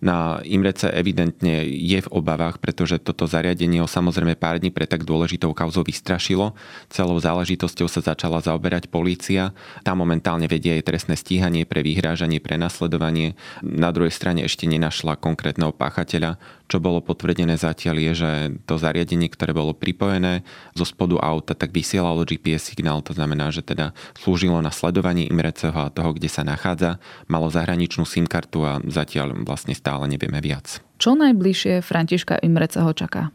na 0.00 0.40
Imrece 0.48 0.88
evidentne 0.88 1.64
je 1.68 2.00
v 2.00 2.12
obavách, 2.12 2.56
pretože 2.56 2.96
toto 3.00 3.28
zariadenie 3.28 3.84
ho 3.84 3.88
samozrejme 3.88 4.32
pár 4.36 4.56
dní 4.56 4.72
pre 4.72 4.88
tak 4.88 5.04
dôležitou 5.04 5.52
kauzou 5.52 5.84
vystrašilo. 5.84 6.56
Celou 6.88 7.20
záležitosťou 7.20 7.86
sa 7.86 8.00
začala 8.00 8.40
zaoberať 8.40 8.88
polícia. 8.88 9.52
Tá 9.84 9.92
momentálne 9.92 10.48
vedie 10.48 10.80
aj 10.80 10.88
trestné 10.88 11.14
stíhanie 11.20 11.68
pre 11.68 11.84
vyhrážanie, 11.84 12.40
pre 12.40 12.56
nasledovanie. 12.56 13.36
Na 13.60 13.92
druhej 13.92 14.12
strane 14.12 14.40
ešte 14.48 14.64
nenašla 14.64 15.20
konkrétneho 15.20 15.76
páchateľa. 15.76 16.40
Čo 16.70 16.78
bolo 16.78 17.02
potvrdené 17.02 17.58
zatiaľ 17.58 17.98
je, 17.98 18.12
že 18.14 18.30
to 18.62 18.78
zariadenie, 18.78 19.26
ktoré 19.26 19.50
bolo 19.50 19.74
pripojené 19.74 20.46
zo 20.78 20.86
spodu 20.86 21.18
auta, 21.18 21.58
tak 21.58 21.74
vysielalo 21.74 22.22
GPS 22.22 22.70
signál, 22.70 23.02
to 23.02 23.10
znamená, 23.10 23.50
že 23.50 23.66
teda 23.66 23.90
slúžilo 24.14 24.62
na 24.62 24.70
sledovanie 24.70 25.26
Imreceho 25.26 25.74
a 25.74 25.90
toho, 25.90 26.14
kde 26.14 26.30
sa 26.30 26.46
nachádza. 26.46 27.02
Malo 27.26 27.50
zahraničnú 27.50 28.06
SIM 28.06 28.30
kartu 28.30 28.62
a 28.62 28.78
zatiaľ 28.86 29.34
vlastne 29.42 29.74
stále 29.74 30.06
nevieme 30.06 30.38
viac. 30.38 30.78
Čo 31.02 31.18
najbližšie 31.18 31.82
Františka 31.82 32.38
Imreceho 32.38 32.94
čaká? 32.94 33.34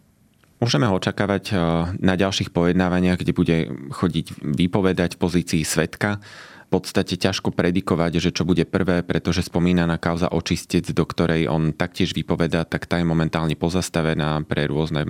Môžeme 0.64 0.88
ho 0.88 0.96
očakávať 0.96 1.44
eh, 1.52 1.58
na 2.00 2.16
ďalších 2.16 2.56
pojednávaniach, 2.56 3.20
kde 3.20 3.36
bude 3.36 3.58
chodiť 3.92 4.40
vypovedať 4.40 5.20
v 5.20 5.22
pozícii 5.22 5.62
svetka 5.68 6.24
podstate 6.76 7.16
ťažko 7.16 7.56
predikovať, 7.56 8.20
že 8.20 8.36
čo 8.36 8.44
bude 8.44 8.68
prvé, 8.68 9.00
pretože 9.00 9.48
spomínaná 9.48 9.96
kauza 9.96 10.28
očistec, 10.28 10.84
do 10.92 11.08
ktorej 11.08 11.48
on 11.48 11.72
taktiež 11.72 12.12
vypoveda, 12.12 12.68
tak 12.68 12.84
tá 12.84 13.00
je 13.00 13.08
momentálne 13.08 13.56
pozastavená 13.56 14.44
pre 14.44 14.68
rôzne 14.68 15.08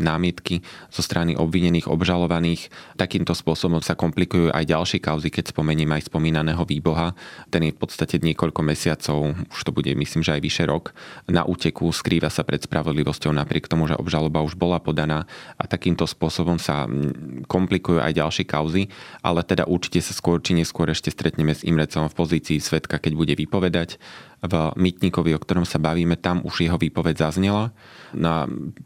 námietky 0.00 0.64
zo 0.88 1.04
strany 1.04 1.36
obvinených, 1.36 1.92
obžalovaných. 1.92 2.72
Takýmto 2.96 3.36
spôsobom 3.36 3.84
sa 3.84 3.92
komplikujú 3.92 4.48
aj 4.56 4.64
ďalšie 4.64 5.04
kauzy, 5.04 5.28
keď 5.28 5.52
spomeniem 5.52 5.92
aj 5.92 6.08
spomínaného 6.08 6.64
výboha. 6.64 7.12
Ten 7.52 7.68
je 7.68 7.76
v 7.76 7.80
podstate 7.84 8.16
niekoľko 8.24 8.64
mesiacov, 8.64 9.36
už 9.52 9.60
to 9.60 9.76
bude 9.76 9.92
myslím, 9.92 10.24
že 10.24 10.32
aj 10.32 10.40
vyše 10.40 10.64
rok, 10.64 10.96
na 11.28 11.44
úteku, 11.44 11.92
skrýva 11.92 12.32
sa 12.32 12.40
pred 12.40 12.64
spravodlivosťou 12.64 13.36
napriek 13.36 13.68
tomu, 13.68 13.84
že 13.84 14.00
obžaloba 14.00 14.40
už 14.40 14.56
bola 14.56 14.80
podaná 14.80 15.28
a 15.60 15.68
takýmto 15.68 16.08
spôsobom 16.08 16.56
sa 16.56 16.88
komplikujú 17.44 18.00
aj 18.00 18.16
ďalšie 18.16 18.44
kauzy, 18.48 18.88
ale 19.20 19.44
teda 19.44 19.68
určite 19.68 20.00
sa 20.00 20.16
skôr 20.16 20.40
či 20.40 20.56
neskôr 20.56 20.85
neskôr 20.86 20.94
ešte 20.94 21.10
stretneme 21.10 21.50
s 21.50 21.66
Imrecom 21.66 22.06
v 22.06 22.14
pozícii 22.14 22.62
svetka, 22.62 23.02
keď 23.02 23.12
bude 23.18 23.34
vypovedať. 23.34 23.98
V 24.46 24.54
Mytníkovi, 24.78 25.34
o 25.34 25.42
ktorom 25.42 25.66
sa 25.66 25.82
bavíme, 25.82 26.14
tam 26.14 26.44
už 26.46 26.62
jeho 26.62 26.78
výpoveď 26.78 27.18
zaznela. 27.18 27.74
No 28.14 28.28
a 28.30 28.40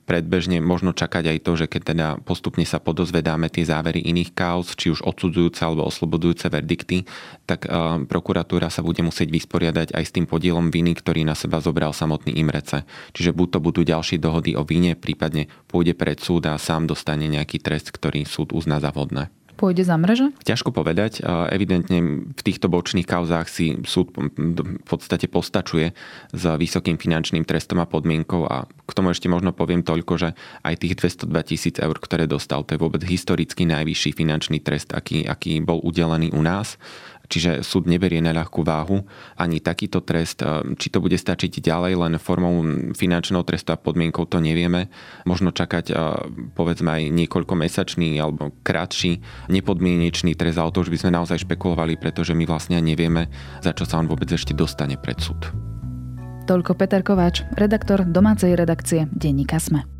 predbežne 0.08 0.62
možno 0.64 0.96
čakať 0.96 1.36
aj 1.36 1.38
to, 1.44 1.52
že 1.60 1.66
keď 1.68 1.82
teda 1.84 2.06
postupne 2.24 2.64
sa 2.64 2.80
podozvedáme 2.80 3.52
tie 3.52 3.68
závery 3.68 4.00
iných 4.00 4.32
kauz, 4.32 4.72
či 4.72 4.88
už 4.88 5.04
odsudzujúce 5.04 5.60
alebo 5.60 5.84
oslobodujúce 5.84 6.48
verdikty, 6.48 7.04
tak 7.44 7.68
prokuratúra 8.08 8.72
sa 8.72 8.80
bude 8.80 9.04
musieť 9.04 9.28
vysporiadať 9.28 9.92
aj 9.92 10.04
s 10.06 10.14
tým 10.16 10.24
podielom 10.24 10.72
viny, 10.72 10.96
ktorý 10.96 11.26
na 11.26 11.36
seba 11.36 11.60
zobral 11.60 11.92
samotný 11.92 12.32
Imrece. 12.40 12.88
Čiže 13.12 13.36
buď 13.36 13.48
to 13.50 13.58
budú 13.60 13.80
ďalšie 13.84 14.16
dohody 14.16 14.56
o 14.56 14.64
vine, 14.64 14.96
prípadne 14.96 15.50
pôjde 15.68 15.92
pred 15.92 16.16
súd 16.16 16.48
a 16.48 16.56
sám 16.56 16.88
dostane 16.88 17.28
nejaký 17.28 17.60
trest, 17.60 17.92
ktorý 17.92 18.24
súd 18.24 18.56
uzná 18.56 18.80
za 18.80 18.94
vhodné 18.94 19.28
pôjde 19.60 19.84
za 19.84 20.00
mreže? 20.00 20.32
Ťažko 20.40 20.72
povedať. 20.72 21.20
Evidentne 21.52 22.24
v 22.32 22.40
týchto 22.40 22.72
bočných 22.72 23.04
kauzách 23.04 23.52
si 23.52 23.76
súd 23.84 24.16
v 24.16 24.88
podstate 24.88 25.28
postačuje 25.28 25.92
s 26.32 26.42
vysokým 26.56 26.96
finančným 26.96 27.44
trestom 27.44 27.84
a 27.84 27.86
podmienkou 27.86 28.48
a 28.48 28.64
k 28.64 28.92
tomu 28.96 29.12
ešte 29.12 29.28
možno 29.28 29.52
poviem 29.52 29.84
toľko, 29.84 30.12
že 30.16 30.28
aj 30.64 30.80
tých 30.80 30.96
202 31.28 31.28
tisíc 31.44 31.76
eur, 31.76 31.92
ktoré 32.00 32.24
dostal, 32.24 32.64
to 32.64 32.72
je 32.72 32.80
vôbec 32.80 33.04
historicky 33.04 33.68
najvyšší 33.68 34.16
finančný 34.16 34.64
trest, 34.64 34.96
aký, 34.96 35.28
aký 35.28 35.60
bol 35.60 35.84
udelený 35.84 36.32
u 36.32 36.40
nás. 36.40 36.80
Čiže 37.30 37.62
súd 37.62 37.86
neberie 37.86 38.18
na 38.18 38.34
ľahkú 38.34 38.66
váhu 38.66 39.06
ani 39.38 39.62
takýto 39.62 40.02
trest. 40.02 40.42
E, 40.42 40.74
či 40.74 40.90
to 40.90 40.98
bude 40.98 41.14
stačiť 41.14 41.62
ďalej 41.62 41.94
len 41.94 42.12
formou 42.18 42.58
finančného 42.92 43.46
trestu 43.46 43.70
a 43.70 43.78
podmienkou, 43.78 44.26
to 44.26 44.42
nevieme. 44.42 44.90
Možno 45.22 45.54
čakať 45.54 45.84
e, 45.88 45.94
povedzme 46.58 46.90
aj 46.90 47.02
niekoľko 47.14 47.54
mesačný 47.54 48.18
alebo 48.18 48.50
krátší 48.66 49.22
nepodmienečný 49.46 50.34
trest, 50.34 50.58
ale 50.58 50.74
to 50.74 50.82
už 50.82 50.90
by 50.90 50.98
sme 51.06 51.14
naozaj 51.14 51.46
špekulovali, 51.46 51.94
pretože 51.94 52.34
my 52.34 52.42
vlastne 52.50 52.82
nevieme, 52.82 53.30
za 53.62 53.70
čo 53.70 53.86
sa 53.86 54.02
on 54.02 54.10
vôbec 54.10 54.26
ešte 54.26 54.50
dostane 54.50 54.98
pred 54.98 55.22
súd. 55.22 55.54
Toľko 56.50 56.74
Peter 56.74 57.06
Kováč, 57.06 57.46
redaktor 57.54 58.02
domácej 58.02 58.58
redakcie 58.58 59.06
Denníka 59.14 59.62
Sme. 59.62 59.99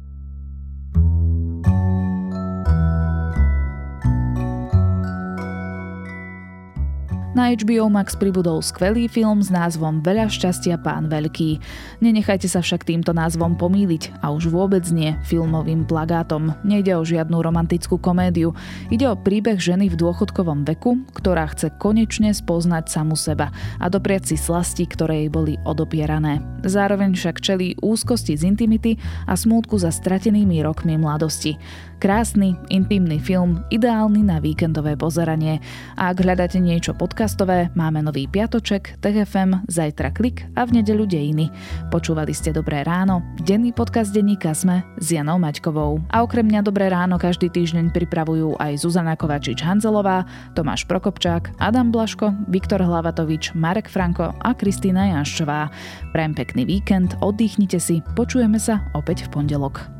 Na 7.41 7.57
HBO 7.57 7.89
Max 7.89 8.21
pribudol 8.21 8.61
skvelý 8.61 9.09
film 9.09 9.41
s 9.41 9.49
názvom 9.49 10.05
Veľa 10.05 10.29
šťastia 10.29 10.77
pán 10.77 11.09
veľký. 11.09 11.57
Nenechajte 12.05 12.45
sa 12.45 12.61
však 12.61 12.85
týmto 12.85 13.17
názvom 13.17 13.57
pomýliť 13.57 14.21
a 14.21 14.29
už 14.29 14.53
vôbec 14.53 14.85
nie 14.93 15.17
filmovým 15.25 15.89
plagátom. 15.89 16.53
Nejde 16.69 16.93
o 16.93 17.01
žiadnu 17.01 17.41
romantickú 17.41 17.97
komédiu. 17.97 18.53
Ide 18.93 19.09
o 19.09 19.17
príbeh 19.17 19.57
ženy 19.57 19.89
v 19.89 19.97
dôchodkovom 19.97 20.69
veku, 20.69 21.01
ktorá 21.17 21.49
chce 21.49 21.73
konečne 21.81 22.29
spoznať 22.37 22.93
samu 22.93 23.17
seba 23.17 23.49
a 23.81 23.89
dopriať 23.89 24.29
si 24.29 24.37
slasti, 24.37 24.85
ktoré 24.85 25.25
jej 25.25 25.31
boli 25.33 25.57
odopierané. 25.65 26.45
Zároveň 26.61 27.17
však 27.17 27.41
čelí 27.41 27.73
úzkosti 27.81 28.37
z 28.37 28.53
intimity 28.53 29.01
a 29.25 29.33
smútku 29.33 29.81
za 29.81 29.89
stratenými 29.89 30.61
rokmi 30.61 31.01
mladosti. 31.01 31.57
Krásny, 32.01 32.57
intimný 32.73 33.21
film, 33.21 33.61
ideálny 33.69 34.25
na 34.25 34.41
víkendové 34.41 34.97
pozeranie. 34.97 35.61
A 36.01 36.13
ak 36.13 36.25
hľadáte 36.25 36.57
niečo 36.57 36.97
podcastové, 37.31 37.71
máme 37.79 38.03
nový 38.03 38.27
piatoček, 38.27 38.99
TFM, 38.99 39.63
zajtra 39.71 40.11
klik 40.11 40.51
a 40.59 40.67
v 40.67 40.83
nedeľu 40.83 41.07
dejiny. 41.07 41.47
Počúvali 41.95 42.35
ste 42.35 42.51
Dobré 42.51 42.83
ráno, 42.83 43.23
denný 43.47 43.71
podcast 43.71 44.11
denníka 44.11 44.51
Sme 44.51 44.83
s 44.99 45.15
Janou 45.15 45.39
Maťkovou. 45.39 46.03
A 46.11 46.27
okrem 46.27 46.43
mňa 46.43 46.67
Dobré 46.67 46.91
ráno 46.91 47.23
každý 47.23 47.47
týždeň 47.47 47.95
pripravujú 47.95 48.59
aj 48.59 48.83
Zuzana 48.83 49.15
Kovačič-Hanzelová, 49.15 50.27
Tomáš 50.59 50.91
Prokopčák, 50.91 51.55
Adam 51.63 51.95
Blaško, 51.95 52.35
Viktor 52.51 52.83
Hlavatovič, 52.83 53.55
Marek 53.55 53.87
Franko 53.87 54.35
a 54.35 54.51
Kristýna 54.51 55.15
Janščová. 55.15 55.71
Prajem 56.11 56.35
pekný 56.35 56.67
víkend, 56.67 57.15
oddychnite 57.23 57.79
si, 57.79 58.03
počujeme 58.19 58.59
sa 58.59 58.91
opäť 58.99 59.31
v 59.31 59.39
pondelok. 59.39 60.00